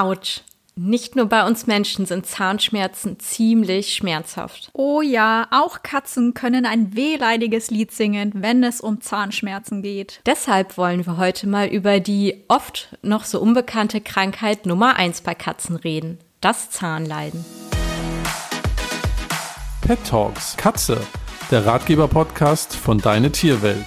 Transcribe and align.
Autsch. 0.00 0.42
Nicht 0.80 1.16
nur 1.16 1.26
bei 1.26 1.44
uns 1.44 1.66
Menschen 1.66 2.06
sind 2.06 2.24
Zahnschmerzen 2.24 3.18
ziemlich 3.18 3.94
schmerzhaft. 3.94 4.70
Oh 4.74 5.02
ja, 5.02 5.48
auch 5.50 5.82
Katzen 5.82 6.34
können 6.34 6.66
ein 6.66 6.94
wehleidiges 6.94 7.72
Lied 7.72 7.90
singen, 7.90 8.30
wenn 8.36 8.62
es 8.62 8.80
um 8.80 9.00
Zahnschmerzen 9.00 9.82
geht. 9.82 10.20
Deshalb 10.24 10.78
wollen 10.78 11.04
wir 11.04 11.16
heute 11.16 11.48
mal 11.48 11.66
über 11.66 11.98
die 11.98 12.44
oft 12.46 12.96
noch 13.02 13.24
so 13.24 13.40
unbekannte 13.40 14.00
Krankheit 14.00 14.66
Nummer 14.66 14.94
1 14.94 15.22
bei 15.22 15.34
Katzen 15.34 15.74
reden. 15.74 16.18
Das 16.40 16.70
Zahnleiden. 16.70 17.44
Pet 19.80 19.98
Talks 20.06 20.56
Katze, 20.56 21.00
der 21.50 21.66
Ratgeber-Podcast 21.66 22.76
von 22.76 22.98
Deine 22.98 23.32
Tierwelt. 23.32 23.86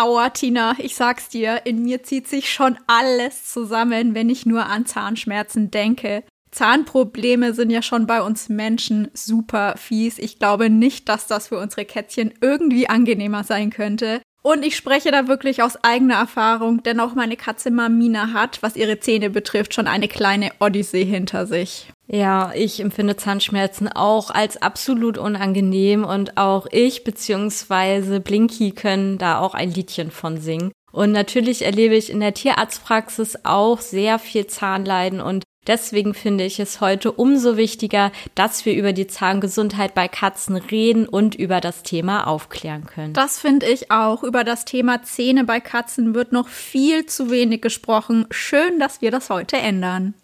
Aua, 0.00 0.30
Tina, 0.30 0.76
ich 0.78 0.94
sag's 0.94 1.28
dir, 1.28 1.62
in 1.64 1.82
mir 1.82 2.04
zieht 2.04 2.28
sich 2.28 2.52
schon 2.52 2.78
alles 2.86 3.52
zusammen, 3.52 4.14
wenn 4.14 4.30
ich 4.30 4.46
nur 4.46 4.66
an 4.66 4.86
Zahnschmerzen 4.86 5.72
denke. 5.72 6.22
Zahnprobleme 6.52 7.52
sind 7.52 7.70
ja 7.70 7.82
schon 7.82 8.06
bei 8.06 8.22
uns 8.22 8.48
Menschen 8.48 9.08
super 9.12 9.76
fies. 9.76 10.20
Ich 10.20 10.38
glaube 10.38 10.70
nicht, 10.70 11.08
dass 11.08 11.26
das 11.26 11.48
für 11.48 11.58
unsere 11.58 11.84
Kätzchen 11.84 12.32
irgendwie 12.40 12.88
angenehmer 12.88 13.42
sein 13.42 13.70
könnte. 13.70 14.22
Und 14.50 14.64
ich 14.64 14.76
spreche 14.76 15.10
da 15.10 15.28
wirklich 15.28 15.62
aus 15.62 15.76
eigener 15.84 16.14
Erfahrung, 16.14 16.82
denn 16.82 17.00
auch 17.00 17.14
meine 17.14 17.36
Katze 17.36 17.70
Mamina 17.70 18.32
hat, 18.32 18.62
was 18.62 18.76
ihre 18.76 18.98
Zähne 18.98 19.28
betrifft, 19.28 19.74
schon 19.74 19.86
eine 19.86 20.08
kleine 20.08 20.52
Odyssee 20.58 21.04
hinter 21.04 21.46
sich. 21.46 21.92
Ja, 22.06 22.52
ich 22.54 22.80
empfinde 22.80 23.18
Zahnschmerzen 23.18 23.88
auch 23.88 24.30
als 24.30 24.56
absolut 24.56 25.18
unangenehm 25.18 26.02
und 26.02 26.38
auch 26.38 26.66
ich 26.70 27.04
bzw. 27.04 28.20
Blinky 28.20 28.70
können 28.70 29.18
da 29.18 29.38
auch 29.38 29.52
ein 29.52 29.70
Liedchen 29.70 30.10
von 30.10 30.38
singen. 30.38 30.72
Und 30.92 31.12
natürlich 31.12 31.66
erlebe 31.66 31.96
ich 31.96 32.08
in 32.08 32.20
der 32.20 32.32
Tierarztpraxis 32.32 33.40
auch 33.44 33.82
sehr 33.82 34.18
viel 34.18 34.46
Zahnleiden 34.46 35.20
und 35.20 35.44
Deswegen 35.68 36.14
finde 36.14 36.44
ich 36.44 36.58
es 36.60 36.80
heute 36.80 37.12
umso 37.12 37.58
wichtiger, 37.58 38.10
dass 38.34 38.64
wir 38.64 38.74
über 38.74 38.94
die 38.94 39.06
Zahngesundheit 39.06 39.94
bei 39.94 40.08
Katzen 40.08 40.56
reden 40.56 41.06
und 41.06 41.34
über 41.34 41.60
das 41.60 41.82
Thema 41.82 42.26
aufklären 42.26 42.86
können. 42.86 43.12
Das 43.12 43.38
finde 43.38 43.66
ich 43.66 43.90
auch. 43.90 44.24
Über 44.24 44.44
das 44.44 44.64
Thema 44.64 45.02
Zähne 45.02 45.44
bei 45.44 45.60
Katzen 45.60 46.14
wird 46.14 46.32
noch 46.32 46.48
viel 46.48 47.04
zu 47.04 47.30
wenig 47.30 47.60
gesprochen. 47.60 48.26
Schön, 48.30 48.80
dass 48.80 49.02
wir 49.02 49.10
das 49.10 49.28
heute 49.28 49.58
ändern. 49.58 50.14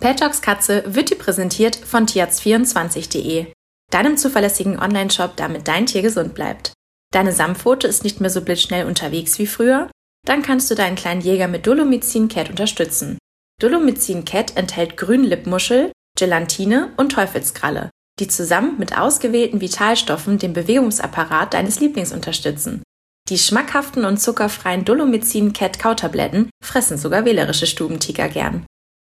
Pet 0.00 0.18
Talks 0.18 0.40
Katze 0.40 0.82
wird 0.86 1.10
dir 1.10 1.18
präsentiert 1.18 1.76
von 1.76 2.06
tierarzt24.de, 2.06 3.46
deinem 3.90 4.16
zuverlässigen 4.16 4.78
Online-Shop, 4.78 5.36
damit 5.36 5.68
dein 5.68 5.84
Tier 5.84 6.00
gesund 6.00 6.34
bleibt. 6.34 6.72
Deine 7.12 7.32
Samtpfote 7.32 7.86
ist 7.88 8.04
nicht 8.04 8.20
mehr 8.20 8.30
so 8.30 8.40
blitzschnell 8.40 8.86
unterwegs 8.86 9.38
wie 9.38 9.46
früher? 9.46 9.90
Dann 10.26 10.42
kannst 10.42 10.70
du 10.70 10.74
deinen 10.74 10.96
kleinen 10.96 11.20
Jäger 11.20 11.48
mit 11.48 11.66
Dolomycin 11.66 12.28
Cat 12.28 12.48
unterstützen. 12.48 13.18
Dolomycin 13.60 14.24
Cat 14.24 14.56
enthält 14.56 14.96
Grünlippmuschel, 14.96 15.92
Gelatine 16.18 16.92
und 16.96 17.12
Teufelskralle, 17.12 17.90
die 18.20 18.28
zusammen 18.28 18.78
mit 18.78 18.98
ausgewählten 18.98 19.60
Vitalstoffen 19.60 20.38
den 20.38 20.52
Bewegungsapparat 20.52 21.54
deines 21.54 21.80
Lieblings 21.80 22.12
unterstützen. 22.12 22.82
Die 23.28 23.38
schmackhaften 23.38 24.04
und 24.04 24.20
zuckerfreien 24.20 24.84
Dolomycin 24.84 25.52
Cat 25.52 25.78
Kautabletten 25.78 26.50
fressen 26.62 26.98
sogar 26.98 27.24
wählerische 27.24 27.66
Stubentiger 27.66 28.28
gern. 28.28 28.66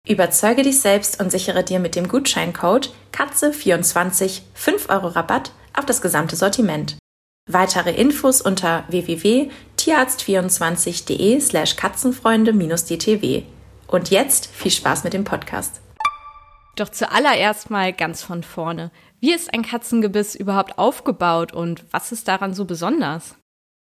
Überzeuge 0.09 0.63
dich 0.63 0.81
selbst 0.81 1.21
und 1.21 1.31
sichere 1.31 1.65
dir 1.65 1.81
mit 1.81 1.97
dem 1.97 2.09
Gutscheincode 2.09 2.95
KATZE24 3.13 4.41
5 4.55 4.89
Euro 4.89 5.09
Rabatt 5.09 5.51
auf 5.77 5.85
das 5.85 6.01
gesamte 6.01 6.37
Sortiment. 6.37 6.97
Weitere 7.51 7.93
Infos 7.93 8.41
unter 8.41 8.85
www.tierarzt24.de 8.89 11.41
slash 11.41 11.77
katzenfreunde-dtw. 11.77 13.43
Und 13.89 14.11
jetzt 14.11 14.47
viel 14.47 14.71
Spaß 14.71 15.05
mit 15.05 15.13
dem 15.13 15.25
Podcast. 15.25 15.81
Doch 16.77 16.89
zuallererst 16.91 17.71
mal 17.71 17.93
ganz 17.93 18.23
von 18.23 18.43
vorne. 18.43 18.91
Wie 19.21 19.33
ist 19.33 19.53
ein 19.55 19.63
Katzengebiss 19.63 20.35
überhaupt 20.35 20.79
aufgebaut 20.79 21.53
und 21.53 21.85
was 21.91 22.13
ist 22.13 22.29
daran 22.29 22.53
so 22.53 22.65
besonders? 22.65 23.37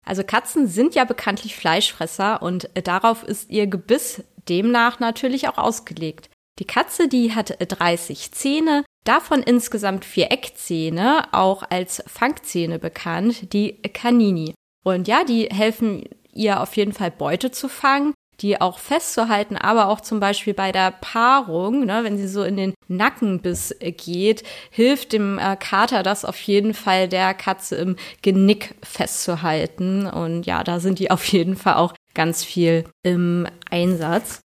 Also 0.05 0.23
Katzen 0.23 0.67
sind 0.67 0.95
ja 0.95 1.05
bekanntlich 1.05 1.55
Fleischfresser 1.55 2.41
und 2.41 2.69
darauf 2.83 3.23
ist 3.23 3.50
ihr 3.50 3.67
Gebiss 3.67 4.23
demnach 4.50 5.00
natürlich 5.00 5.47
auch 5.47 5.57
ausgelegt. 5.57 6.29
Die 6.59 6.66
Katze, 6.66 7.07
die 7.07 7.33
hat 7.33 7.57
30 7.59 8.31
Zähne, 8.31 8.83
davon 9.06 9.41
insgesamt 9.41 10.06
vier 10.06 10.31
Eckzähne, 10.31 11.27
auch 11.31 11.63
als 11.67 12.03
Fangzähne 12.06 12.77
bekannt, 12.77 13.53
die 13.53 13.81
Canini. 13.81 14.53
Und 14.83 15.07
ja, 15.07 15.23
die 15.23 15.45
helfen 15.45 16.03
ihr 16.31 16.61
auf 16.61 16.75
jeden 16.75 16.94
Fall 16.94 17.09
Beute 17.09 17.50
zu 17.51 17.69
fangen, 17.69 18.12
die 18.39 18.59
auch 18.59 18.79
festzuhalten, 18.79 19.55
aber 19.55 19.88
auch 19.88 20.01
zum 20.01 20.19
Beispiel 20.19 20.53
bei 20.53 20.71
der 20.71 20.91
Paarung, 20.91 21.85
ne, 21.85 22.03
wenn 22.03 22.17
sie 22.17 22.27
so 22.27 22.44
in 22.44 22.57
den 22.57 22.73
Nackenbiss 22.88 23.75
geht, 23.79 24.44
hilft 24.69 25.13
dem 25.13 25.39
äh, 25.39 25.55
Kater 25.55 26.03
das 26.03 26.25
auf 26.25 26.39
jeden 26.41 26.73
Fall 26.73 27.07
der 27.07 27.33
Katze 27.33 27.75
im 27.75 27.95
Genick 28.21 28.75
festzuhalten. 28.83 30.07
Und 30.07 30.45
ja, 30.45 30.63
da 30.63 30.79
sind 30.79 30.99
die 30.99 31.11
auf 31.11 31.25
jeden 31.25 31.55
Fall 31.55 31.75
auch 31.75 31.94
ganz 32.13 32.44
viel 32.44 32.85
im 33.03 33.47
Einsatz. 33.69 34.41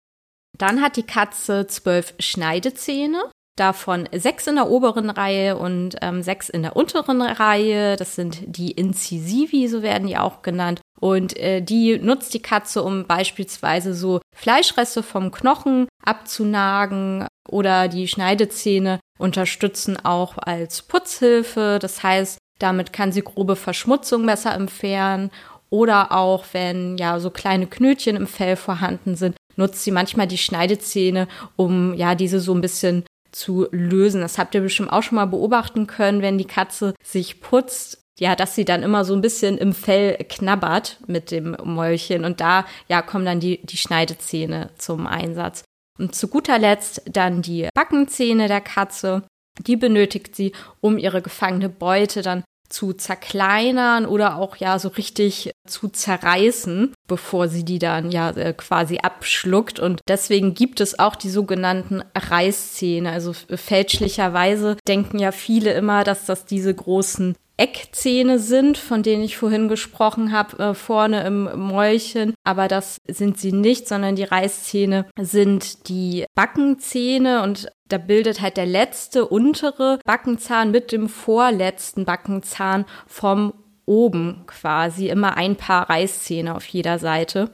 Dann 0.58 0.80
hat 0.80 0.96
die 0.96 1.02
Katze 1.02 1.66
zwölf 1.66 2.14
Schneidezähne, 2.18 3.30
davon 3.56 4.08
sechs 4.12 4.46
in 4.46 4.56
der 4.56 4.68
oberen 4.68 5.10
Reihe 5.10 5.56
und 5.56 5.96
ähm, 6.02 6.22
sechs 6.22 6.48
in 6.48 6.62
der 6.62 6.76
unteren 6.76 7.22
Reihe. 7.22 7.96
Das 7.96 8.14
sind 8.14 8.38
die 8.46 8.70
Incisivi, 8.70 9.66
so 9.68 9.82
werden 9.82 10.06
die 10.06 10.18
auch 10.18 10.42
genannt. 10.42 10.80
Und 11.00 11.36
äh, 11.38 11.60
die 11.60 11.98
nutzt 11.98 12.32
die 12.34 12.42
Katze, 12.42 12.82
um 12.82 13.06
beispielsweise 13.06 13.94
so 13.94 14.20
Fleischreste 14.34 15.02
vom 15.02 15.30
Knochen 15.30 15.88
abzunagen 16.04 17.26
oder 17.48 17.88
die 17.88 18.08
Schneidezähne 18.08 19.00
unterstützen 19.18 19.98
auch 20.04 20.38
als 20.38 20.82
Putzhilfe. 20.82 21.78
Das 21.80 22.02
heißt, 22.02 22.38
damit 22.58 22.92
kann 22.92 23.12
sie 23.12 23.22
grobe 23.22 23.56
Verschmutzung 23.56 24.24
besser 24.26 24.54
entfernen 24.54 25.30
oder 25.68 26.12
auch 26.12 26.44
wenn 26.52 26.96
ja 26.96 27.18
so 27.20 27.30
kleine 27.30 27.66
Knötchen 27.66 28.16
im 28.16 28.26
Fell 28.26 28.56
vorhanden 28.56 29.16
sind, 29.16 29.36
nutzt 29.56 29.82
sie 29.82 29.90
manchmal 29.90 30.26
die 30.26 30.38
Schneidezähne, 30.38 31.28
um 31.56 31.94
ja 31.94 32.14
diese 32.14 32.40
so 32.40 32.54
ein 32.54 32.60
bisschen 32.60 33.04
zu 33.36 33.68
lösen. 33.70 34.22
Das 34.22 34.38
habt 34.38 34.54
ihr 34.54 34.62
bestimmt 34.62 34.90
auch 34.90 35.02
schon 35.02 35.16
mal 35.16 35.26
beobachten 35.26 35.86
können, 35.86 36.22
wenn 36.22 36.38
die 36.38 36.46
Katze 36.46 36.94
sich 37.02 37.40
putzt. 37.40 38.02
Ja, 38.18 38.34
dass 38.34 38.54
sie 38.54 38.64
dann 38.64 38.82
immer 38.82 39.04
so 39.04 39.14
ein 39.14 39.20
bisschen 39.20 39.58
im 39.58 39.74
Fell 39.74 40.16
knabbert 40.30 40.98
mit 41.06 41.30
dem 41.30 41.54
Mäulchen 41.62 42.24
und 42.24 42.40
da 42.40 42.64
ja 42.88 43.02
kommen 43.02 43.26
dann 43.26 43.40
die, 43.40 43.60
die 43.66 43.76
Schneidezähne 43.76 44.70
zum 44.78 45.06
Einsatz. 45.06 45.64
Und 45.98 46.14
zu 46.14 46.28
guter 46.28 46.58
Letzt 46.58 47.02
dann 47.04 47.42
die 47.42 47.68
Backenzähne 47.74 48.48
der 48.48 48.62
Katze. 48.62 49.22
Die 49.66 49.76
benötigt 49.76 50.34
sie, 50.34 50.52
um 50.80 50.96
ihre 50.96 51.20
gefangene 51.20 51.68
Beute 51.68 52.22
dann 52.22 52.42
zu 52.68 52.92
zerkleinern 52.92 54.06
oder 54.06 54.36
auch 54.36 54.56
ja 54.56 54.78
so 54.78 54.88
richtig 54.88 55.52
zu 55.66 55.88
zerreißen, 55.88 56.94
bevor 57.06 57.48
sie 57.48 57.64
die 57.64 57.78
dann 57.78 58.10
ja 58.10 58.30
äh, 58.30 58.52
quasi 58.52 58.98
abschluckt. 58.98 59.78
Und 59.78 60.00
deswegen 60.08 60.54
gibt 60.54 60.80
es 60.80 60.98
auch 60.98 61.16
die 61.16 61.30
sogenannten 61.30 62.02
Reißzähne. 62.14 63.10
Also 63.10 63.32
fälschlicherweise 63.32 64.76
denken 64.86 65.18
ja 65.18 65.32
viele 65.32 65.72
immer, 65.72 66.04
dass 66.04 66.26
das 66.26 66.44
diese 66.44 66.74
großen 66.74 67.36
Eckzähne 67.58 68.38
sind, 68.38 68.76
von 68.76 69.02
denen 69.02 69.22
ich 69.22 69.38
vorhin 69.38 69.68
gesprochen 69.68 70.32
habe, 70.32 70.62
äh, 70.62 70.74
vorne 70.74 71.24
im 71.26 71.44
Mäulchen. 71.58 72.34
Aber 72.44 72.68
das 72.68 72.98
sind 73.08 73.38
sie 73.38 73.52
nicht, 73.52 73.88
sondern 73.88 74.16
die 74.16 74.24
Reißzähne 74.24 75.06
sind 75.18 75.88
die 75.88 76.26
Backenzähne 76.34 77.42
und 77.42 77.68
da 77.88 77.98
bildet 77.98 78.40
halt 78.40 78.56
der 78.56 78.66
letzte 78.66 79.26
untere 79.26 79.98
Backenzahn 80.04 80.70
mit 80.70 80.92
dem 80.92 81.08
vorletzten 81.08 82.04
Backenzahn 82.04 82.84
vom 83.06 83.52
oben 83.84 84.44
quasi 84.46 85.08
immer 85.08 85.36
ein 85.36 85.56
paar 85.56 85.88
Reißzähne 85.88 86.54
auf 86.54 86.66
jeder 86.66 86.98
Seite. 86.98 87.50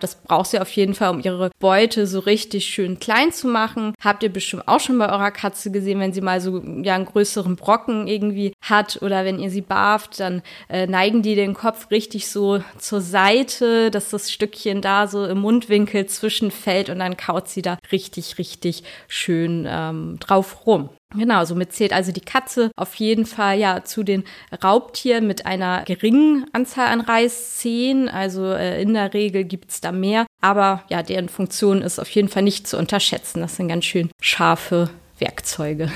Das 0.00 0.16
braucht 0.16 0.50
sie 0.50 0.60
auf 0.60 0.70
jeden 0.70 0.94
Fall, 0.94 1.10
um 1.10 1.20
ihre 1.20 1.50
Beute 1.58 2.06
so 2.06 2.20
richtig 2.20 2.66
schön 2.66 2.98
klein 2.98 3.32
zu 3.32 3.48
machen. 3.48 3.94
Habt 4.02 4.22
ihr 4.22 4.32
bestimmt 4.32 4.66
auch 4.66 4.80
schon 4.80 4.98
bei 4.98 5.10
eurer 5.10 5.30
Katze 5.30 5.70
gesehen, 5.70 6.00
wenn 6.00 6.12
sie 6.12 6.20
mal 6.20 6.40
so 6.40 6.62
ja 6.82 6.94
einen 6.94 7.06
größeren 7.06 7.56
Brocken 7.56 8.06
irgendwie 8.06 8.52
hat 8.62 9.00
oder 9.02 9.24
wenn 9.24 9.38
ihr 9.38 9.50
sie 9.50 9.60
barft, 9.60 10.20
dann 10.20 10.42
äh, 10.68 10.86
neigen 10.86 11.22
die 11.22 11.34
den 11.34 11.54
Kopf 11.54 11.90
richtig 11.90 12.28
so 12.28 12.62
zur 12.78 13.00
Seite, 13.00 13.90
dass 13.90 14.10
das 14.10 14.30
Stückchen 14.32 14.80
da 14.82 15.06
so 15.06 15.24
im 15.26 15.38
Mundwinkel 15.38 16.06
zwischenfällt 16.06 16.90
und 16.90 16.98
dann 16.98 17.16
kaut 17.16 17.48
sie 17.48 17.62
da 17.62 17.78
richtig, 17.92 18.38
richtig 18.38 18.82
schön 19.08 19.66
ähm, 19.68 20.16
drauf 20.20 20.66
rum. 20.66 20.90
Genau, 21.14 21.44
somit 21.44 21.72
zählt 21.72 21.92
also 21.92 22.12
die 22.12 22.20
Katze 22.20 22.70
auf 22.76 22.94
jeden 22.94 23.26
Fall 23.26 23.58
ja 23.58 23.82
zu 23.84 24.04
den 24.04 24.22
Raubtieren 24.62 25.26
mit 25.26 25.44
einer 25.44 25.82
geringen 25.82 26.46
Anzahl 26.52 26.86
an 26.86 27.00
Reißzähnen. 27.00 28.08
Also 28.08 28.46
äh, 28.52 28.80
in 28.80 28.94
der 28.94 29.12
Regel 29.12 29.44
gibt's 29.44 29.80
da 29.80 29.90
mehr, 29.90 30.26
aber 30.40 30.84
ja, 30.88 31.02
deren 31.02 31.28
Funktion 31.28 31.82
ist 31.82 31.98
auf 31.98 32.10
jeden 32.10 32.28
Fall 32.28 32.42
nicht 32.42 32.68
zu 32.68 32.78
unterschätzen. 32.78 33.40
Das 33.40 33.56
sind 33.56 33.68
ganz 33.68 33.84
schön 33.84 34.10
scharfe 34.20 34.90
Werkzeuge. 35.18 35.90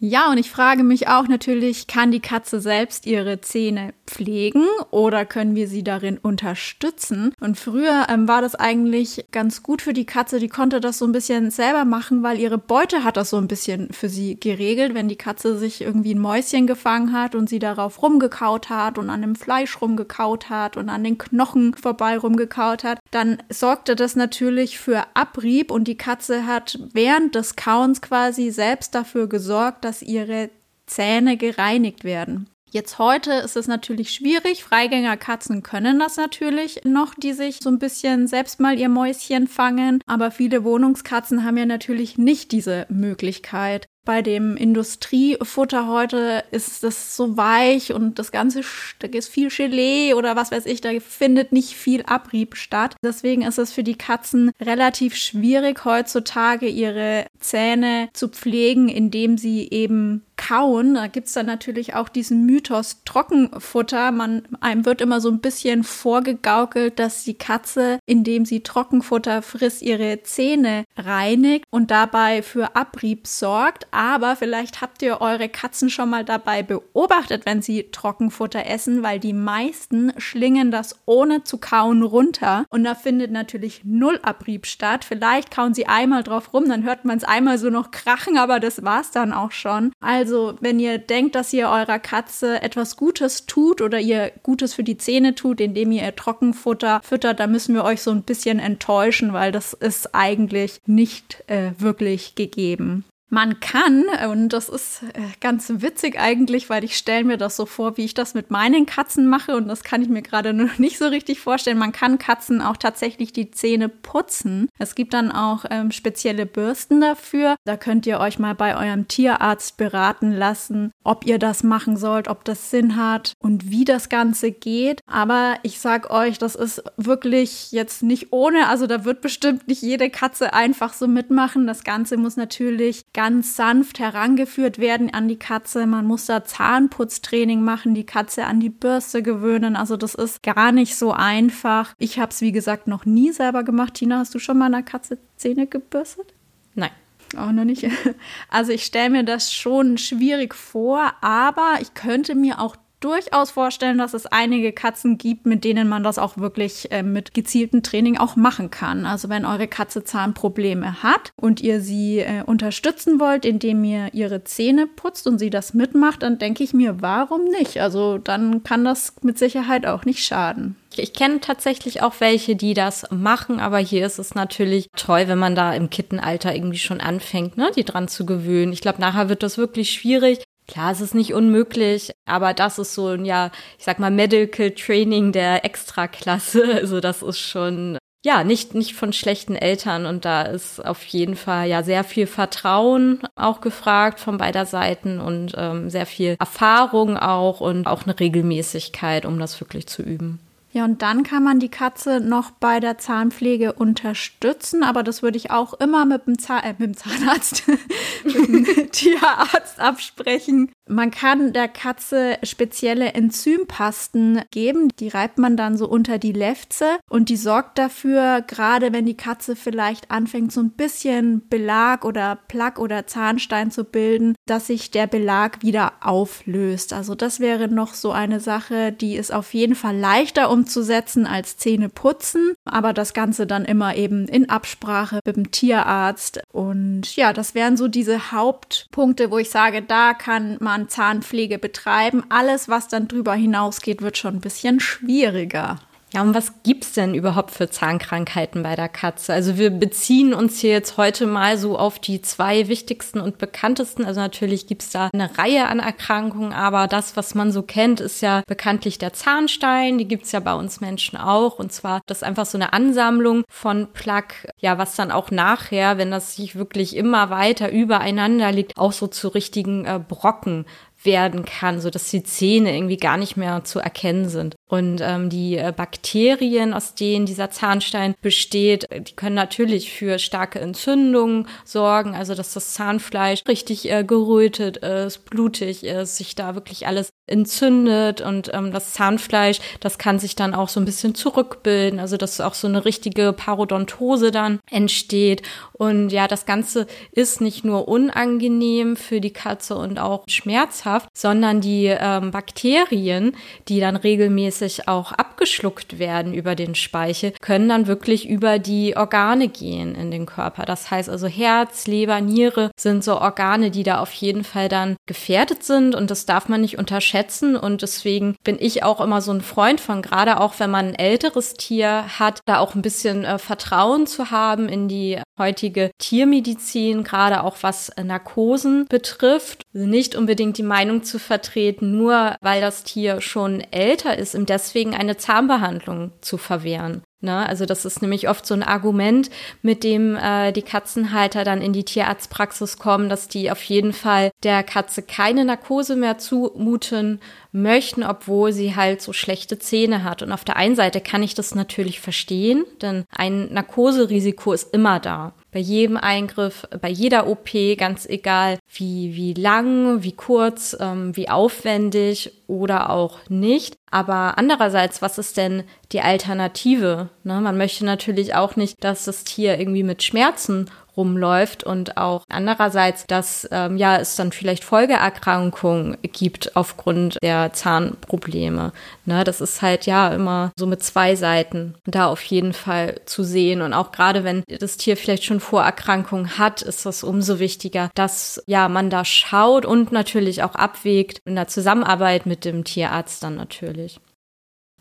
Ja, 0.00 0.30
und 0.30 0.38
ich 0.38 0.48
frage 0.48 0.84
mich 0.84 1.08
auch 1.08 1.26
natürlich, 1.26 1.88
kann 1.88 2.12
die 2.12 2.20
Katze 2.20 2.60
selbst 2.60 3.04
ihre 3.04 3.40
Zähne 3.40 3.94
pflegen 4.06 4.64
oder 4.92 5.24
können 5.26 5.56
wir 5.56 5.66
sie 5.66 5.82
darin 5.82 6.18
unterstützen? 6.18 7.34
Und 7.40 7.58
früher 7.58 8.06
ähm, 8.08 8.28
war 8.28 8.40
das 8.40 8.54
eigentlich 8.54 9.26
ganz 9.32 9.64
gut 9.64 9.82
für 9.82 9.92
die 9.92 10.06
Katze, 10.06 10.38
die 10.38 10.46
konnte 10.46 10.80
das 10.80 10.98
so 10.98 11.04
ein 11.04 11.10
bisschen 11.10 11.50
selber 11.50 11.84
machen, 11.84 12.22
weil 12.22 12.38
ihre 12.38 12.58
Beute 12.58 13.02
hat 13.02 13.16
das 13.16 13.30
so 13.30 13.38
ein 13.38 13.48
bisschen 13.48 13.92
für 13.92 14.08
sie 14.08 14.38
geregelt. 14.38 14.94
Wenn 14.94 15.08
die 15.08 15.16
Katze 15.16 15.58
sich 15.58 15.80
irgendwie 15.80 16.14
ein 16.14 16.20
Mäuschen 16.20 16.68
gefangen 16.68 17.12
hat 17.12 17.34
und 17.34 17.48
sie 17.48 17.58
darauf 17.58 18.00
rumgekaut 18.00 18.70
hat 18.70 18.98
und 18.98 19.10
an 19.10 19.22
dem 19.22 19.34
Fleisch 19.34 19.82
rumgekaut 19.82 20.48
hat 20.48 20.76
und 20.76 20.90
an 20.90 21.02
den 21.02 21.18
Knochen 21.18 21.74
vorbei 21.74 22.16
rumgekaut 22.16 22.84
hat, 22.84 23.00
dann 23.10 23.42
sorgte 23.48 23.96
das 23.96 24.16
natürlich 24.16 24.78
für 24.78 25.04
Abrieb 25.14 25.70
und 25.70 25.84
die 25.84 25.96
Katze 25.96 26.46
hat 26.46 26.78
während 26.92 27.34
des 27.34 27.56
Kauens 27.56 28.02
quasi 28.02 28.50
selbst 28.50 28.94
dafür 28.94 29.28
gesorgt, 29.28 29.84
dass 29.84 30.02
ihre 30.02 30.50
Zähne 30.86 31.36
gereinigt 31.36 32.04
werden. 32.04 32.48
Jetzt 32.70 32.98
heute 32.98 33.32
ist 33.32 33.56
es 33.56 33.66
natürlich 33.66 34.10
schwierig. 34.10 34.62
Freigängerkatzen 34.64 35.62
können 35.62 35.98
das 35.98 36.16
natürlich 36.16 36.80
noch, 36.84 37.14
die 37.14 37.32
sich 37.32 37.58
so 37.62 37.70
ein 37.70 37.78
bisschen 37.78 38.26
selbst 38.26 38.60
mal 38.60 38.78
ihr 38.78 38.88
Mäuschen 38.88 39.46
fangen. 39.46 40.00
Aber 40.06 40.30
viele 40.30 40.64
Wohnungskatzen 40.64 41.44
haben 41.44 41.56
ja 41.56 41.66
natürlich 41.66 42.18
nicht 42.18 42.52
diese 42.52 42.86
Möglichkeit 42.90 43.88
bei 44.08 44.22
dem 44.22 44.56
Industriefutter 44.56 45.86
heute 45.86 46.42
ist 46.50 46.82
das 46.82 47.14
so 47.14 47.36
weich 47.36 47.92
und 47.92 48.18
das 48.18 48.32
Ganze, 48.32 48.62
da 49.00 49.08
ist 49.08 49.28
viel 49.28 49.50
Gelee 49.50 50.14
oder 50.14 50.34
was 50.34 50.50
weiß 50.50 50.64
ich, 50.64 50.80
da 50.80 50.88
findet 50.98 51.52
nicht 51.52 51.74
viel 51.74 52.04
Abrieb 52.04 52.56
statt. 52.56 52.96
Deswegen 53.04 53.42
ist 53.42 53.58
es 53.58 53.70
für 53.70 53.82
die 53.82 53.98
Katzen 53.98 54.50
relativ 54.62 55.14
schwierig, 55.14 55.84
heutzutage 55.84 56.68
ihre 56.68 57.26
Zähne 57.38 58.08
zu 58.14 58.28
pflegen, 58.28 58.88
indem 58.88 59.36
sie 59.36 59.68
eben 59.70 60.24
kauen. 60.48 60.94
Da 60.94 61.06
gibt 61.08 61.28
es 61.28 61.34
dann 61.34 61.46
natürlich 61.46 61.94
auch 61.94 62.08
diesen 62.08 62.46
Mythos 62.46 63.02
Trockenfutter. 63.04 64.12
Man, 64.12 64.42
einem 64.60 64.84
wird 64.84 65.00
immer 65.00 65.20
so 65.20 65.28
ein 65.28 65.40
bisschen 65.40 65.84
vorgegaukelt, 65.84 66.98
dass 66.98 67.24
die 67.24 67.34
Katze, 67.34 67.98
indem 68.06 68.44
sie 68.44 68.62
Trockenfutter 68.62 69.42
frisst, 69.42 69.82
ihre 69.82 70.22
Zähne 70.22 70.84
reinigt 70.96 71.64
und 71.70 71.90
dabei 71.90 72.42
für 72.42 72.76
Abrieb 72.76 73.26
sorgt 73.26 73.86
aber 73.90 74.36
vielleicht 74.36 74.80
habt 74.80 75.02
ihr 75.02 75.20
eure 75.20 75.48
Katzen 75.48 75.90
schon 75.90 76.10
mal 76.10 76.24
dabei 76.24 76.62
beobachtet, 76.62 77.46
wenn 77.46 77.62
sie 77.62 77.88
Trockenfutter 77.90 78.66
essen, 78.66 79.02
weil 79.02 79.18
die 79.18 79.32
meisten 79.32 80.12
schlingen 80.18 80.70
das 80.70 81.00
ohne 81.04 81.42
zu 81.44 81.58
kauen 81.58 82.02
runter 82.02 82.64
und 82.70 82.84
da 82.84 82.94
findet 82.94 83.30
natürlich 83.30 83.82
null 83.84 84.20
Abrieb 84.22 84.66
statt. 84.66 85.04
Vielleicht 85.04 85.50
kauen 85.50 85.74
sie 85.74 85.86
einmal 85.86 86.22
drauf 86.22 86.52
rum, 86.52 86.68
dann 86.68 86.84
hört 86.84 87.04
man 87.04 87.16
es 87.16 87.24
einmal 87.24 87.58
so 87.58 87.70
noch 87.70 87.90
krachen, 87.90 88.38
aber 88.38 88.60
das 88.60 88.84
war's 88.84 89.10
dann 89.10 89.32
auch 89.32 89.52
schon. 89.52 89.92
Also, 90.00 90.37
wenn 90.60 90.80
ihr 90.80 90.98
denkt, 90.98 91.34
dass 91.34 91.52
ihr 91.52 91.68
eurer 91.68 91.98
Katze 91.98 92.62
etwas 92.62 92.96
Gutes 92.96 93.46
tut 93.46 93.80
oder 93.80 94.00
ihr 94.00 94.32
Gutes 94.42 94.74
für 94.74 94.84
die 94.84 94.98
Zähne 94.98 95.34
tut, 95.34 95.60
indem 95.60 95.92
ihr 95.92 95.98
ihr 96.08 96.16
Trockenfutter 96.16 97.00
füttert, 97.02 97.40
dann 97.40 97.52
müssen 97.52 97.74
wir 97.74 97.84
euch 97.84 98.02
so 98.02 98.10
ein 98.10 98.22
bisschen 98.22 98.58
enttäuschen, 98.58 99.32
weil 99.32 99.52
das 99.52 99.72
ist 99.74 100.14
eigentlich 100.14 100.80
nicht 100.86 101.44
äh, 101.48 101.72
wirklich 101.78 102.34
gegeben. 102.34 103.04
Man 103.30 103.60
kann, 103.60 104.04
und 104.30 104.48
das 104.50 104.70
ist 104.70 105.02
äh, 105.02 105.20
ganz 105.40 105.70
witzig 105.76 106.18
eigentlich, 106.18 106.70
weil 106.70 106.82
ich 106.82 106.96
stelle 106.96 107.24
mir 107.24 107.36
das 107.36 107.56
so 107.56 107.66
vor, 107.66 107.98
wie 107.98 108.06
ich 108.06 108.14
das 108.14 108.32
mit 108.32 108.50
meinen 108.50 108.86
Katzen 108.86 109.26
mache 109.26 109.54
und 109.54 109.68
das 109.68 109.82
kann 109.82 110.00
ich 110.00 110.08
mir 110.08 110.22
gerade 110.22 110.52
noch 110.54 110.78
nicht 110.78 110.96
so 110.96 111.06
richtig 111.06 111.40
vorstellen. 111.40 111.76
Man 111.76 111.92
kann 111.92 112.18
Katzen 112.18 112.62
auch 112.62 112.78
tatsächlich 112.78 113.34
die 113.34 113.50
Zähne 113.50 113.90
putzen. 113.90 114.70
Es 114.78 114.94
gibt 114.94 115.12
dann 115.12 115.30
auch 115.30 115.66
ähm, 115.70 115.90
spezielle 115.90 116.46
Bürsten 116.46 117.02
dafür. 117.02 117.56
Da 117.64 117.76
könnt 117.76 118.06
ihr 118.06 118.18
euch 118.18 118.38
mal 118.38 118.54
bei 118.54 118.76
eurem 118.76 119.08
Tierarzt 119.08 119.76
beraten 119.76 120.32
lassen, 120.32 120.92
ob 121.04 121.26
ihr 121.26 121.38
das 121.38 121.62
machen 121.62 121.98
sollt, 121.98 122.28
ob 122.28 122.44
das 122.44 122.70
Sinn 122.70 122.96
hat 122.96 123.34
und 123.38 123.70
wie 123.70 123.84
das 123.84 124.08
Ganze 124.08 124.52
geht. 124.52 125.00
Aber 125.06 125.56
ich 125.62 125.80
sag 125.80 126.10
euch, 126.10 126.38
das 126.38 126.54
ist 126.54 126.82
wirklich 126.96 127.72
jetzt 127.72 128.02
nicht 128.02 128.28
ohne. 128.32 128.68
Also 128.68 128.86
da 128.86 129.04
wird 129.04 129.20
bestimmt 129.20 129.68
nicht 129.68 129.82
jede 129.82 130.08
Katze 130.08 130.54
einfach 130.54 130.94
so 130.94 131.06
mitmachen. 131.06 131.66
Das 131.66 131.84
Ganze 131.84 132.16
muss 132.16 132.36
natürlich 132.36 133.04
ganz 133.18 133.56
sanft 133.56 133.98
herangeführt 133.98 134.78
werden 134.78 135.12
an 135.12 135.26
die 135.26 135.40
Katze. 135.40 135.88
Man 135.88 136.04
muss 136.04 136.26
da 136.26 136.44
Zahnputztraining 136.44 137.64
machen, 137.64 137.92
die 137.92 138.06
Katze 138.06 138.44
an 138.44 138.60
die 138.60 138.70
Bürste 138.70 139.24
gewöhnen. 139.24 139.74
Also 139.74 139.96
das 139.96 140.14
ist 140.14 140.44
gar 140.44 140.70
nicht 140.70 140.94
so 140.94 141.10
einfach. 141.10 141.94
Ich 141.98 142.20
habe 142.20 142.30
es, 142.30 142.42
wie 142.42 142.52
gesagt, 142.52 142.86
noch 142.86 143.06
nie 143.06 143.32
selber 143.32 143.64
gemacht. 143.64 143.94
Tina, 143.94 144.20
hast 144.20 144.36
du 144.36 144.38
schon 144.38 144.56
mal 144.56 144.66
einer 144.66 144.84
Katze 144.84 145.18
Zähne 145.36 145.66
gebürstet? 145.66 146.32
Nein. 146.76 146.92
Auch 147.36 147.50
noch 147.50 147.64
nicht. 147.64 147.88
Also 148.50 148.70
ich 148.70 148.84
stelle 148.84 149.10
mir 149.10 149.24
das 149.24 149.52
schon 149.52 149.98
schwierig 149.98 150.54
vor, 150.54 151.12
aber 151.20 151.78
ich 151.80 151.94
könnte 151.94 152.36
mir 152.36 152.60
auch 152.60 152.76
durchaus 153.00 153.50
vorstellen, 153.50 153.98
dass 153.98 154.14
es 154.14 154.26
einige 154.26 154.72
Katzen 154.72 155.18
gibt, 155.18 155.46
mit 155.46 155.64
denen 155.64 155.88
man 155.88 156.02
das 156.02 156.18
auch 156.18 156.36
wirklich 156.36 156.90
äh, 156.90 157.02
mit 157.02 157.34
gezieltem 157.34 157.82
Training 157.82 158.18
auch 158.18 158.36
machen 158.36 158.70
kann. 158.70 159.06
Also 159.06 159.28
wenn 159.28 159.44
eure 159.44 159.68
Katze 159.68 160.04
Zahnprobleme 160.04 161.02
hat 161.02 161.30
und 161.36 161.60
ihr 161.60 161.80
sie 161.80 162.18
äh, 162.18 162.42
unterstützen 162.44 163.20
wollt, 163.20 163.44
indem 163.44 163.84
ihr 163.84 164.12
ihre 164.12 164.44
Zähne 164.44 164.86
putzt 164.86 165.26
und 165.26 165.38
sie 165.38 165.50
das 165.50 165.74
mitmacht, 165.74 166.22
dann 166.22 166.38
denke 166.38 166.64
ich 166.64 166.72
mir, 166.72 167.00
warum 167.00 167.44
nicht? 167.44 167.80
Also 167.80 168.18
dann 168.18 168.62
kann 168.62 168.84
das 168.84 169.14
mit 169.22 169.38
Sicherheit 169.38 169.86
auch 169.86 170.04
nicht 170.04 170.24
schaden. 170.24 170.76
Ich 170.96 171.12
kenne 171.12 171.40
tatsächlich 171.40 172.02
auch 172.02 172.14
welche, 172.18 172.56
die 172.56 172.74
das 172.74 173.06
machen, 173.10 173.60
aber 173.60 173.78
hier 173.78 174.04
ist 174.04 174.18
es 174.18 174.34
natürlich 174.34 174.88
toll, 174.96 175.28
wenn 175.28 175.38
man 175.38 175.54
da 175.54 175.72
im 175.74 175.90
Kittenalter 175.90 176.54
irgendwie 176.54 176.78
schon 176.78 177.00
anfängt, 177.00 177.56
ne, 177.56 177.70
die 177.76 177.84
dran 177.84 178.08
zu 178.08 178.26
gewöhnen. 178.26 178.72
Ich 178.72 178.80
glaube, 178.80 179.00
nachher 179.00 179.28
wird 179.28 179.42
das 179.42 179.58
wirklich 179.58 179.92
schwierig, 179.92 180.42
Klar, 180.68 180.92
es 180.92 181.00
ist 181.00 181.14
nicht 181.14 181.32
unmöglich, 181.32 182.12
aber 182.26 182.52
das 182.52 182.78
ist 182.78 182.94
so 182.94 183.08
ein, 183.08 183.24
ja, 183.24 183.50
ich 183.78 183.84
sag 183.84 183.98
mal, 183.98 184.10
Medical 184.10 184.70
Training 184.72 185.32
der 185.32 185.64
Extraklasse. 185.64 186.62
Also 186.78 187.00
das 187.00 187.22
ist 187.22 187.38
schon, 187.38 187.98
ja, 188.24 188.44
nicht, 188.44 188.74
nicht 188.74 188.94
von 188.94 189.12
schlechten 189.12 189.56
Eltern 189.56 190.04
und 190.06 190.24
da 190.24 190.42
ist 190.42 190.84
auf 190.84 191.04
jeden 191.06 191.34
Fall 191.34 191.68
ja 191.68 191.82
sehr 191.82 192.04
viel 192.04 192.26
Vertrauen 192.26 193.22
auch 193.34 193.60
gefragt 193.60 194.20
von 194.20 194.36
beider 194.36 194.66
Seiten 194.66 195.20
und 195.20 195.54
ähm, 195.56 195.88
sehr 195.88 196.06
viel 196.06 196.36
Erfahrung 196.38 197.16
auch 197.16 197.60
und 197.60 197.86
auch 197.86 198.04
eine 198.04 198.18
Regelmäßigkeit, 198.18 199.24
um 199.24 199.38
das 199.38 199.60
wirklich 199.60 199.86
zu 199.86 200.02
üben. 200.02 200.38
Ja, 200.78 200.84
und 200.84 201.02
dann 201.02 201.24
kann 201.24 201.42
man 201.42 201.58
die 201.58 201.70
Katze 201.70 202.20
noch 202.20 202.52
bei 202.52 202.78
der 202.78 202.98
Zahnpflege 202.98 203.72
unterstützen, 203.72 204.84
aber 204.84 205.02
das 205.02 205.24
würde 205.24 205.36
ich 205.36 205.50
auch 205.50 205.74
immer 205.74 206.04
mit 206.04 206.28
dem, 206.28 206.38
Zahn, 206.38 206.62
äh, 206.62 206.74
mit 206.78 206.80
dem 206.90 206.96
Zahnarzt, 206.96 207.64
mit 208.24 208.36
dem 208.36 208.64
Tierarzt 208.92 209.80
absprechen. 209.80 210.70
Man 210.88 211.10
kann 211.10 211.52
der 211.52 211.68
Katze 211.68 212.38
spezielle 212.42 213.12
Enzympasten 213.12 214.42
geben, 214.50 214.88
die 214.98 215.08
reibt 215.08 215.38
man 215.38 215.56
dann 215.56 215.76
so 215.76 215.86
unter 215.88 216.18
die 216.18 216.32
Lefze 216.32 216.98
und 217.10 217.28
die 217.28 217.36
sorgt 217.36 217.78
dafür, 217.78 218.42
gerade 218.46 218.92
wenn 218.92 219.04
die 219.04 219.16
Katze 219.16 219.54
vielleicht 219.54 220.10
anfängt, 220.10 220.52
so 220.52 220.60
ein 220.60 220.70
bisschen 220.70 221.46
Belag 221.48 222.04
oder 222.04 222.38
Plaque 222.48 222.80
oder 222.80 223.06
Zahnstein 223.06 223.70
zu 223.70 223.84
bilden, 223.84 224.34
dass 224.46 224.68
sich 224.68 224.90
der 224.90 225.06
Belag 225.06 225.62
wieder 225.62 225.92
auflöst. 226.00 226.92
Also 226.92 227.14
das 227.14 227.38
wäre 227.40 227.68
noch 227.68 227.94
so 227.94 228.12
eine 228.12 228.40
Sache, 228.40 228.92
die 228.92 229.16
ist 229.16 229.32
auf 229.32 229.52
jeden 229.52 229.74
Fall 229.74 229.96
leichter 229.96 230.50
umzusetzen 230.50 231.26
als 231.26 231.58
Zähne 231.58 231.88
putzen, 231.88 232.54
aber 232.64 232.92
das 232.92 233.12
Ganze 233.12 233.46
dann 233.46 233.64
immer 233.64 233.94
eben 233.96 234.26
in 234.26 234.48
Absprache 234.48 235.20
mit 235.24 235.36
dem 235.36 235.50
Tierarzt. 235.50 236.40
Und 236.52 237.14
ja, 237.16 237.32
das 237.32 237.54
wären 237.54 237.76
so 237.76 237.88
diese 237.88 238.32
Hauptpunkte, 238.32 239.30
wo 239.30 239.38
ich 239.38 239.50
sage, 239.50 239.82
da 239.82 240.14
kann 240.14 240.56
man 240.60 240.77
man 240.78 240.88
Zahnpflege 240.88 241.58
betreiben. 241.58 242.24
Alles, 242.28 242.68
was 242.68 242.88
dann 242.88 243.08
drüber 243.08 243.34
hinausgeht, 243.34 244.02
wird 244.02 244.16
schon 244.16 244.36
ein 244.36 244.40
bisschen 244.40 244.80
schwieriger. 244.80 245.78
Ja, 246.14 246.22
und 246.22 246.34
was 246.34 246.62
gibt's 246.62 246.92
denn 246.92 247.14
überhaupt 247.14 247.50
für 247.50 247.68
Zahnkrankheiten 247.68 248.62
bei 248.62 248.74
der 248.74 248.88
Katze? 248.88 249.34
Also 249.34 249.58
wir 249.58 249.68
beziehen 249.68 250.32
uns 250.32 250.58
hier 250.58 250.70
jetzt 250.70 250.96
heute 250.96 251.26
mal 251.26 251.58
so 251.58 251.78
auf 251.78 251.98
die 251.98 252.22
zwei 252.22 252.68
wichtigsten 252.68 253.20
und 253.20 253.36
bekanntesten. 253.36 254.06
Also 254.06 254.20
natürlich 254.20 254.66
gibt's 254.66 254.88
da 254.88 255.10
eine 255.12 255.36
Reihe 255.36 255.66
an 255.66 255.80
Erkrankungen, 255.80 256.54
aber 256.54 256.86
das, 256.86 257.14
was 257.18 257.34
man 257.34 257.52
so 257.52 257.60
kennt, 257.60 258.00
ist 258.00 258.22
ja 258.22 258.42
bekanntlich 258.46 258.96
der 258.96 259.12
Zahnstein. 259.12 259.98
Die 259.98 260.08
gibt's 260.08 260.32
ja 260.32 260.40
bei 260.40 260.54
uns 260.54 260.80
Menschen 260.80 261.18
auch. 261.18 261.58
Und 261.58 261.72
zwar 261.72 262.00
das 262.06 262.18
ist 262.18 262.24
einfach 262.24 262.46
so 262.46 262.56
eine 262.56 262.72
Ansammlung 262.72 263.44
von 263.50 263.88
Plaque, 263.92 264.48
ja, 264.60 264.78
was 264.78 264.96
dann 264.96 265.10
auch 265.10 265.30
nachher, 265.30 265.98
wenn 265.98 266.10
das 266.10 266.36
sich 266.36 266.56
wirklich 266.56 266.96
immer 266.96 267.28
weiter 267.28 267.70
übereinander 267.70 268.50
liegt, 268.50 268.78
auch 268.78 268.92
so 268.92 269.08
zu 269.08 269.28
richtigen 269.28 269.84
äh, 269.84 270.00
Brocken 270.06 270.64
werden 271.04 271.44
kann, 271.44 271.80
so 271.80 271.90
dass 271.90 272.10
die 272.10 272.22
Zähne 272.22 272.74
irgendwie 272.74 272.96
gar 272.96 273.16
nicht 273.16 273.36
mehr 273.36 273.64
zu 273.64 273.78
erkennen 273.78 274.28
sind. 274.28 274.56
Und 274.68 275.00
ähm, 275.00 275.30
die 275.30 275.56
äh, 275.56 275.72
Bakterien, 275.74 276.74
aus 276.74 276.94
denen 276.94 277.24
dieser 277.24 277.50
Zahnstein 277.50 278.14
besteht, 278.20 278.86
die 278.92 279.14
können 279.14 279.36
natürlich 279.36 279.92
für 279.92 280.18
starke 280.18 280.58
Entzündungen 280.58 281.46
sorgen, 281.64 282.14
also 282.14 282.34
dass 282.34 282.52
das 282.52 282.74
Zahnfleisch 282.74 283.44
richtig 283.48 283.90
äh, 283.90 284.04
gerötet 284.04 284.78
ist, 284.78 285.24
blutig 285.30 285.84
ist, 285.84 286.16
sich 286.16 286.34
da 286.34 286.54
wirklich 286.54 286.86
alles 286.86 287.10
entzündet 287.26 288.20
und 288.20 288.50
ähm, 288.52 288.72
das 288.72 288.92
Zahnfleisch, 288.92 289.60
das 289.80 289.98
kann 289.98 290.18
sich 290.18 290.34
dann 290.34 290.54
auch 290.54 290.68
so 290.68 290.80
ein 290.80 290.84
bisschen 290.84 291.14
zurückbilden, 291.14 292.00
also 292.00 292.16
dass 292.16 292.40
auch 292.40 292.54
so 292.54 292.66
eine 292.66 292.84
richtige 292.84 293.32
Parodontose 293.32 294.30
dann 294.30 294.60
entsteht. 294.70 295.42
Und 295.72 296.10
ja, 296.10 296.26
das 296.26 296.46
Ganze 296.46 296.86
ist 297.12 297.40
nicht 297.40 297.64
nur 297.64 297.86
unangenehm 297.86 298.96
für 298.96 299.20
die 299.20 299.32
Katze 299.32 299.76
und 299.76 299.98
auch 299.98 300.24
schmerzhaft, 300.26 300.87
sondern 301.14 301.60
die 301.60 301.86
ähm, 301.86 302.30
Bakterien, 302.30 303.32
die 303.68 303.80
dann 303.80 303.96
regelmäßig 303.96 304.88
auch 304.88 305.12
abgeschluckt 305.12 305.98
werden 305.98 306.34
über 306.34 306.54
den 306.54 306.74
Speichel, 306.74 307.32
können 307.40 307.68
dann 307.68 307.86
wirklich 307.86 308.28
über 308.28 308.58
die 308.58 308.96
Organe 308.96 309.48
gehen 309.48 309.94
in 309.94 310.10
den 310.10 310.26
Körper. 310.26 310.64
Das 310.64 310.90
heißt 310.90 311.08
also 311.08 311.26
Herz, 311.26 311.86
Leber, 311.86 312.20
Niere 312.20 312.70
sind 312.78 313.04
so 313.04 313.20
Organe, 313.20 313.70
die 313.70 313.82
da 313.82 314.00
auf 314.00 314.12
jeden 314.12 314.44
Fall 314.44 314.68
dann 314.68 314.96
gefährdet 315.06 315.64
sind 315.64 315.94
und 315.94 316.10
das 316.10 316.26
darf 316.26 316.48
man 316.48 316.60
nicht 316.60 316.78
unterschätzen 316.78 317.56
und 317.56 317.82
deswegen 317.82 318.36
bin 318.44 318.56
ich 318.60 318.82
auch 318.82 319.00
immer 319.00 319.20
so 319.20 319.32
ein 319.32 319.40
Freund 319.40 319.80
von, 319.80 320.02
gerade 320.02 320.40
auch 320.40 320.54
wenn 320.58 320.70
man 320.70 320.88
ein 320.88 320.94
älteres 320.94 321.54
Tier 321.54 322.04
hat, 322.18 322.40
da 322.46 322.58
auch 322.58 322.74
ein 322.74 322.82
bisschen 322.82 323.24
äh, 323.24 323.38
Vertrauen 323.38 324.06
zu 324.06 324.30
haben 324.30 324.68
in 324.68 324.88
die 324.88 325.20
heutige 325.38 325.90
Tiermedizin, 325.98 327.04
gerade 327.04 327.42
auch 327.44 327.56
was 327.62 327.92
Narkosen 328.02 328.86
betrifft. 328.88 329.62
Also 329.74 329.86
nicht 329.86 330.16
unbedingt 330.16 330.58
die 330.58 330.62
Meinung 330.78 331.02
zu 331.02 331.18
vertreten, 331.18 331.96
nur 331.96 332.36
weil 332.40 332.60
das 332.60 332.84
Tier 332.84 333.20
schon 333.20 333.60
älter 333.72 334.16
ist, 334.16 334.34
ihm 334.34 334.46
deswegen 334.46 334.94
eine 334.94 335.16
Zahnbehandlung 335.16 336.12
zu 336.20 336.38
verwehren. 336.38 337.02
Ne? 337.20 337.44
Also 337.48 337.66
das 337.66 337.84
ist 337.84 338.00
nämlich 338.00 338.28
oft 338.28 338.46
so 338.46 338.54
ein 338.54 338.62
Argument, 338.62 339.28
mit 339.60 339.82
dem 339.82 340.14
äh, 340.14 340.52
die 340.52 340.62
Katzenhalter 340.62 341.42
dann 341.42 341.62
in 341.62 341.72
die 341.72 341.84
Tierarztpraxis 341.84 342.78
kommen, 342.78 343.08
dass 343.08 343.26
die 343.26 343.50
auf 343.50 343.60
jeden 343.64 343.92
Fall 343.92 344.30
der 344.44 344.62
Katze 344.62 345.02
keine 345.02 345.44
Narkose 345.44 345.96
mehr 345.96 346.18
zumuten 346.18 347.18
möchten, 347.50 348.04
obwohl 348.04 348.52
sie 348.52 348.76
halt 348.76 349.02
so 349.02 349.12
schlechte 349.12 349.58
Zähne 349.58 350.04
hat. 350.04 350.22
Und 350.22 350.30
auf 350.30 350.44
der 350.44 350.56
einen 350.56 350.76
Seite 350.76 351.00
kann 351.00 351.24
ich 351.24 351.34
das 351.34 351.56
natürlich 351.56 352.00
verstehen, 352.00 352.64
denn 352.82 353.04
ein 353.10 353.52
Narkoserisiko 353.52 354.52
ist 354.52 354.72
immer 354.72 355.00
da 355.00 355.34
bei 355.50 355.60
jedem 355.60 355.96
Eingriff, 355.96 356.66
bei 356.80 356.90
jeder 356.90 357.26
OP, 357.26 357.50
ganz 357.76 358.06
egal 358.06 358.58
wie, 358.72 359.14
wie 359.14 359.34
lang, 359.34 360.02
wie 360.02 360.12
kurz, 360.12 360.76
ähm, 360.78 361.16
wie 361.16 361.28
aufwendig 361.28 362.32
oder 362.46 362.90
auch 362.90 363.18
nicht. 363.28 363.76
Aber 363.90 364.36
andererseits, 364.36 365.00
was 365.00 365.18
ist 365.18 365.36
denn 365.36 365.64
die 365.92 366.02
Alternative? 366.02 367.08
Ne? 367.24 367.40
Man 367.40 367.56
möchte 367.56 367.84
natürlich 367.84 368.34
auch 368.34 368.56
nicht, 368.56 368.84
dass 368.84 369.06
das 369.06 369.24
Tier 369.24 369.58
irgendwie 369.58 369.82
mit 369.82 370.02
Schmerzen 370.02 370.70
rumläuft 370.98 371.64
und 371.64 371.96
auch 371.96 372.24
andererseits, 372.28 373.06
dass 373.06 373.48
ähm, 373.50 373.78
ja 373.78 373.96
es 373.96 374.16
dann 374.16 374.32
vielleicht 374.32 374.64
Folgeerkrankungen 374.64 375.96
gibt 376.02 376.56
aufgrund 376.56 377.16
der 377.22 377.52
Zahnprobleme. 377.54 378.72
Ne, 379.06 379.24
das 379.24 379.40
ist 379.40 379.62
halt 379.62 379.86
ja 379.86 380.08
immer 380.08 380.52
so 380.58 380.66
mit 380.66 380.82
zwei 380.82 381.16
Seiten 381.16 381.74
da 381.86 382.06
auf 382.06 382.22
jeden 382.24 382.52
Fall 382.52 383.00
zu 383.06 383.22
sehen 383.22 383.62
und 383.62 383.72
auch 383.72 383.92
gerade 383.92 384.24
wenn 384.24 384.42
das 384.46 384.76
Tier 384.76 384.96
vielleicht 384.96 385.24
schon 385.24 385.40
Vorerkrankungen 385.40 386.36
hat, 386.36 386.60
ist 386.60 386.84
das 386.84 387.02
umso 387.04 387.38
wichtiger, 387.38 387.90
dass 387.94 388.42
ja 388.46 388.68
man 388.68 388.90
da 388.90 389.04
schaut 389.04 389.64
und 389.64 389.92
natürlich 389.92 390.42
auch 390.42 390.56
abwägt 390.56 391.20
in 391.24 391.36
der 391.36 391.48
Zusammenarbeit 391.48 392.26
mit 392.26 392.44
dem 392.44 392.64
Tierarzt 392.64 393.22
dann 393.22 393.36
natürlich. 393.36 394.00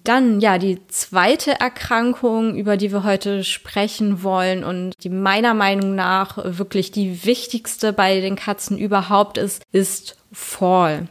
Dann 0.08 0.40
ja 0.40 0.58
die 0.58 0.80
zweite 0.88 1.60
Erkrankung, 1.60 2.56
über 2.56 2.78
die 2.78 2.94
wir 2.94 3.04
heute 3.04 3.44
sprechen 3.44 4.24
wollen 4.24 4.64
und 4.64 4.94
die 5.04 5.10
meiner 5.10 5.54
Meinung 5.54 5.96
nach 5.96 6.38
wirklich 6.46 6.94
die 6.94 7.26
wichtigste 7.26 7.92
bei 7.92 8.22
den 8.22 8.38
Katzen 8.38 8.78
überhaupt 8.78 9.38
ist, 9.38 9.64
ist 9.74 10.16
Fall. 10.32 11.10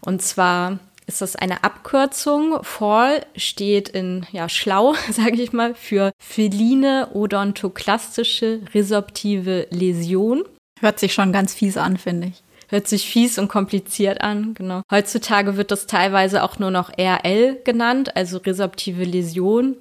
Und 0.00 0.22
zwar 0.22 0.78
ist 1.06 1.20
das 1.20 1.36
eine 1.36 1.64
Abkürzung. 1.64 2.64
Fall 2.64 3.26
steht 3.36 3.90
in 3.90 4.24
ja 4.32 4.48
schlau, 4.48 4.94
sage 5.10 5.42
ich 5.42 5.52
mal, 5.52 5.74
für 5.74 6.10
feline 6.18 7.08
odontoklastische 7.12 8.60
resorptive 8.72 9.66
Läsion. 9.68 10.44
Hört 10.80 10.98
sich 10.98 11.12
schon 11.12 11.34
ganz 11.34 11.52
fies 11.52 11.76
an, 11.76 11.98
finde 11.98 12.28
ich. 12.28 12.42
Hört 12.70 12.88
sich 12.88 13.10
fies 13.10 13.38
und 13.38 13.48
kompliziert 13.48 14.20
an, 14.20 14.54
genau. 14.54 14.82
Heutzutage 14.90 15.56
wird 15.56 15.70
das 15.70 15.86
teilweise 15.86 16.42
auch 16.42 16.58
nur 16.58 16.70
noch 16.70 16.90
RL 16.96 17.60
genannt, 17.64 18.16
also 18.16 18.38
resorptive 18.38 19.04
Läsion 19.04 19.76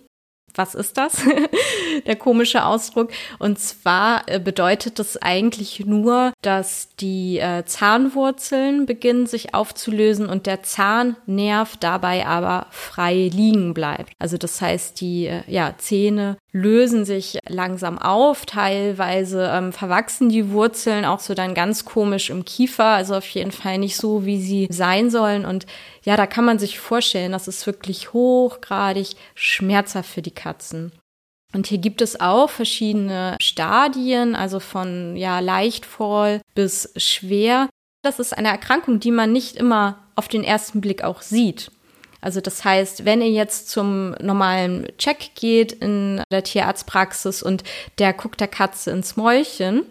was 0.56 0.76
ist 0.76 0.98
das? 0.98 1.24
Der 2.06 2.16
komische 2.16 2.66
Ausdruck. 2.66 3.12
Und 3.40 3.60
zwar 3.60 4.24
äh, 4.28 4.40
bedeutet 4.40 5.00
das 5.00 5.18
eigentlich 5.18 5.86
nur, 5.86 6.34
dass 6.42 6.96
die 6.96 7.40
äh, 7.40 7.64
Zahnwurzeln 7.66 8.86
beginnen 8.86 9.28
sich 9.28 9.54
aufzulösen 9.54 10.28
und 10.28 10.46
der 10.46 10.64
Zahnnerv 10.64 11.78
dabei 11.78 12.26
aber 12.26 12.68
frei 12.72 13.30
liegen 13.34 13.74
bleibt. 13.74 14.14
Also 14.20 14.38
das 14.38 14.62
heißt, 14.62 15.00
die 15.02 15.28
äh, 15.28 15.42
ja, 15.48 15.76
Zähne 15.78 16.38
lösen 16.52 17.06
sich 17.06 17.38
langsam 17.48 18.00
auf, 18.00 18.46
teilweise 18.46 19.50
ähm, 19.54 19.72
verwachsen 19.72 20.30
die 20.30 20.50
Wurzeln 20.52 21.06
auch 21.06 21.20
so 21.20 21.34
dann 21.34 21.54
ganz 21.54 21.86
komisch 21.86 22.30
im 22.30 22.44
Kiefer, 22.44 22.86
also 22.86 23.16
auf 23.16 23.28
jeden 23.30 23.52
Fall 23.52 23.78
nicht 23.78 23.98
so, 23.98 24.26
wie 24.26 24.42
sie 24.42 24.68
sein 24.72 25.12
sollen. 25.12 25.46
Und 25.46 25.68
ja, 26.04 26.18
da 26.18 26.26
kann 26.26 26.46
man 26.46 26.58
sich 26.58 26.80
vorstellen, 26.80 27.32
das 27.32 27.48
ist 27.48 27.66
wirklich 27.68 28.14
hochgradig 28.14 29.16
schmerzhaft 29.36 30.10
für 30.10 30.22
die 30.22 30.32
Katzen. 30.32 30.92
Und 31.54 31.68
hier 31.68 31.80
gibt 31.80 32.02
es 32.02 32.20
auch 32.20 32.50
verschiedene 32.50 33.36
Stadien, 33.42 34.36
also 34.36 34.60
von 34.60 35.16
ja 35.16 35.40
leicht 35.40 35.86
voll 35.86 36.42
bis 36.54 36.94
schwer. 36.96 37.70
Das 38.04 38.20
ist 38.20 38.38
eine 38.38 38.50
Erkrankung, 38.50 39.00
die 39.00 39.12
man 39.12 39.32
nicht 39.32 39.56
immer 39.56 39.98
auf 40.16 40.28
den 40.28 40.44
ersten 40.44 40.80
Blick 40.82 41.04
auch 41.04 41.22
sieht. 41.22 41.72
Also 42.22 42.42
das 42.42 42.64
heißt, 42.64 43.06
wenn 43.06 43.22
ihr 43.22 43.32
jetzt 43.32 43.70
zum 43.70 44.12
normalen 44.22 44.88
Check 44.98 45.36
geht 45.36 45.72
in 45.72 46.22
der 46.32 46.44
Tierarztpraxis 46.44 47.42
und 47.44 47.64
der 47.98 48.14
guckt 48.14 48.40
der 48.40 48.48
Katze 48.48 48.92
ins 48.92 49.16
Mäulchen, 49.16 49.86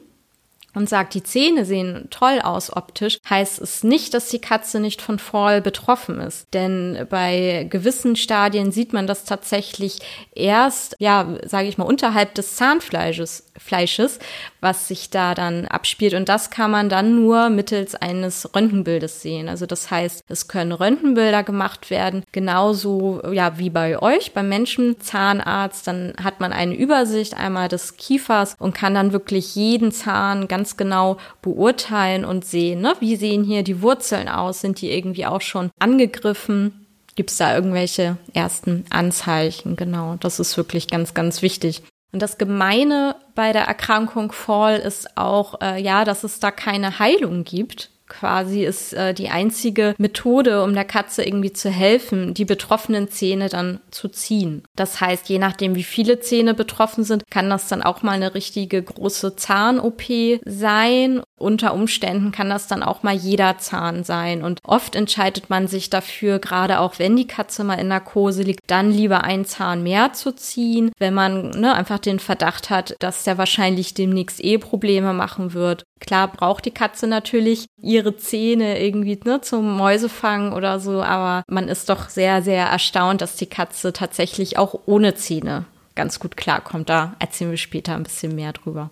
und 0.79 0.89
sagt, 0.89 1.15
die 1.15 1.23
Zähne 1.23 1.65
sehen 1.65 2.09
toll 2.11 2.41
aus 2.43 2.75
optisch, 2.75 3.19
heißt 3.29 3.61
es 3.61 3.83
nicht, 3.83 4.15
dass 4.15 4.29
die 4.29 4.41
Katze 4.41 4.81
nicht 4.81 5.03
von 5.03 5.19
Fall 5.19 5.61
betroffen 5.61 6.21
ist. 6.21 6.47
Denn 6.55 7.07
bei 7.11 7.67
gewissen 7.69 8.17
Stadien 8.17 8.71
sieht 8.71 8.93
man 8.93 9.07
das 9.07 9.25
tatsächlich 9.25 9.99
erst, 10.35 10.95
ja, 10.99 11.37
sage 11.45 11.69
ich 11.69 11.79
mal, 11.79 11.85
unterhalb 11.85 12.35
des 12.35 12.57
Zahnfleisches, 12.57 13.48
Fleisches, 13.59 14.19
was 14.61 14.89
sich 14.89 15.11
da 15.11 15.35
dann 15.35 15.67
abspielt. 15.67 16.15
Und 16.15 16.29
das 16.29 16.51
kann 16.51 16.71
man 16.71 16.89
dann 16.89 17.17
nur 17.17 17.51
mittels 17.51 17.95
eines 17.95 18.55
Röntgenbildes 18.55 19.23
sehen. 19.23 19.49
Also 19.49 19.67
das 19.67 19.91
heißt, 19.91 20.23
es 20.29 20.49
können 20.49 20.73
Röntgenbilder 20.73 21.43
gemacht 21.43 21.91
werden, 21.91 22.23
genauso 22.31 23.21
ja 23.33 23.59
wie 23.59 23.71
bei 23.71 24.01
euch, 24.01 24.33
beim 24.33 24.49
Menschen 24.49 25.01
Zahnarzt. 25.01 25.87
Dann 25.87 26.13
hat 26.23 26.41
man 26.41 26.53
eine 26.53 26.75
Übersicht 26.75 27.37
einmal 27.37 27.69
des 27.69 27.97
Kiefers 27.97 28.55
und 28.59 28.75
kann 28.75 28.95
dann 28.95 29.13
wirklich 29.13 29.55
jeden 29.55 29.93
Zahn 29.93 30.47
ganz 30.47 30.69
ganz 30.69 30.77
genau 30.77 31.17
beurteilen 31.41 32.25
und 32.25 32.45
sehen, 32.45 32.81
ne? 32.81 32.95
wie 33.01 33.17
sehen 33.17 33.45
hier 33.45 33.63
die 33.63 33.81
Wurzeln 33.81 34.29
aus, 34.29 34.61
sind 34.61 34.81
die 34.81 34.91
irgendwie 34.91 35.25
auch 35.25 35.41
schon 35.41 35.71
angegriffen, 35.79 36.85
gibt 37.15 37.31
es 37.31 37.37
da 37.39 37.55
irgendwelche 37.55 38.19
ersten 38.35 38.85
Anzeichen, 38.91 39.77
genau, 39.77 40.17
das 40.21 40.41
ist 40.41 40.57
wirklich 40.57 40.89
ganz, 40.89 41.15
ganz 41.15 41.43
wichtig. 41.43 41.83
Und 42.13 42.23
das 42.23 42.39
Gemeine 42.39 43.17
bei 43.35 43.53
der 43.53 43.65
Erkrankung 43.65 44.33
Fall 44.33 44.79
ist 44.79 45.17
auch, 45.17 45.61
äh, 45.61 45.81
ja, 45.81 46.05
dass 46.05 46.25
es 46.25 46.41
da 46.41 46.51
keine 46.51 46.99
Heilung 46.99 47.45
gibt 47.45 47.91
quasi 48.09 48.65
ist 48.65 48.93
äh, 48.95 49.15
die 49.15 49.29
einzige 49.29 49.95
Methode, 49.99 50.63
um 50.63 50.75
der 50.75 50.85
Katze 50.85 51.25
irgendwie 51.25 51.53
zu 51.53 51.71
helfen, 51.71 52.35
die 52.35 52.45
betroffenen 52.45 53.09
Zähne 53.09 53.49
dann 53.49 53.81
zu 53.91 54.09
ziehen. 54.09 54.63
Das 54.77 55.01
heißt, 55.01 55.29
je 55.29 55.39
nachdem, 55.39 55.75
wie 55.75 55.83
viele 55.83 56.21
Zähne 56.21 56.55
betroffen 56.55 57.05
sind, 57.05 57.25
kann 57.31 57.51
das 57.51 57.69
dann 57.69 57.83
auch 57.83 58.03
mal 58.03 58.13
eine 58.13 58.35
richtige 58.35 58.83
große 58.83 59.37
Zahn-OP 59.37 60.03
sein. 60.45 61.23
Unter 61.37 61.75
Umständen 61.75 62.33
kann 62.33 62.51
das 62.51 62.67
dann 62.67 62.83
auch 62.83 63.03
mal 63.03 63.15
jeder 63.15 63.59
Zahn 63.59 64.03
sein. 64.05 64.43
Und 64.43 64.61
oft 64.65 64.97
entscheidet 64.97 65.51
man 65.51 65.69
sich 65.69 65.91
dafür, 65.91 66.39
gerade 66.39 66.81
auch 66.81 66.99
wenn 66.99 67.17
die 67.17 67.27
Katze 67.27 67.63
mal 67.65 67.75
in 67.75 67.89
Narkose 67.89 68.43
liegt, 68.43 68.69
dann 68.69 68.91
lieber 68.91 69.23
einen 69.25 69.45
Zahn 69.45 69.83
mehr 69.83 70.13
zu 70.13 70.35
ziehen, 70.35 70.91
wenn 70.99 71.15
man 71.15 71.51
ne, 71.51 71.75
einfach 71.75 71.99
den 71.99 72.19
Verdacht 72.19 72.71
hat, 72.71 72.97
dass 72.99 73.25
der 73.25 73.39
wahrscheinlich 73.39 73.95
demnächst 73.95 74.43
eh 74.43 74.59
Probleme 74.59 75.13
machen 75.13 75.55
wird. 75.55 75.85
Klar 76.01 76.29
braucht 76.29 76.65
die 76.65 76.71
Katze 76.71 77.07
natürlich 77.07 77.67
ihre 77.83 78.17
Zähne 78.17 78.83
irgendwie 78.83 79.19
ne, 79.25 79.41
zum 79.41 79.77
Mäusefangen 79.77 80.53
oder 80.53 80.81
so, 80.81 81.03
aber 81.03 81.43
man 81.49 81.69
ist 81.69 81.89
doch 81.89 82.09
sehr, 82.09 82.43
sehr 82.43 82.67
erstaunt, 82.67 83.21
dass 83.21 83.37
die 83.37 83.47
Katze 83.47 83.93
tatsächlich 83.93 84.59
auch 84.59 84.79
ohne 84.87 85.15
Zähne 85.15 85.65
ganz 85.95 86.21
gut 86.21 86.37
klarkommt. 86.37 86.89
Da 86.89 87.17
erzählen 87.19 87.51
wir 87.51 87.59
später 87.59 87.95
ein 87.95 88.05
bisschen 88.05 88.35
mehr 88.35 88.53
drüber. 88.53 88.91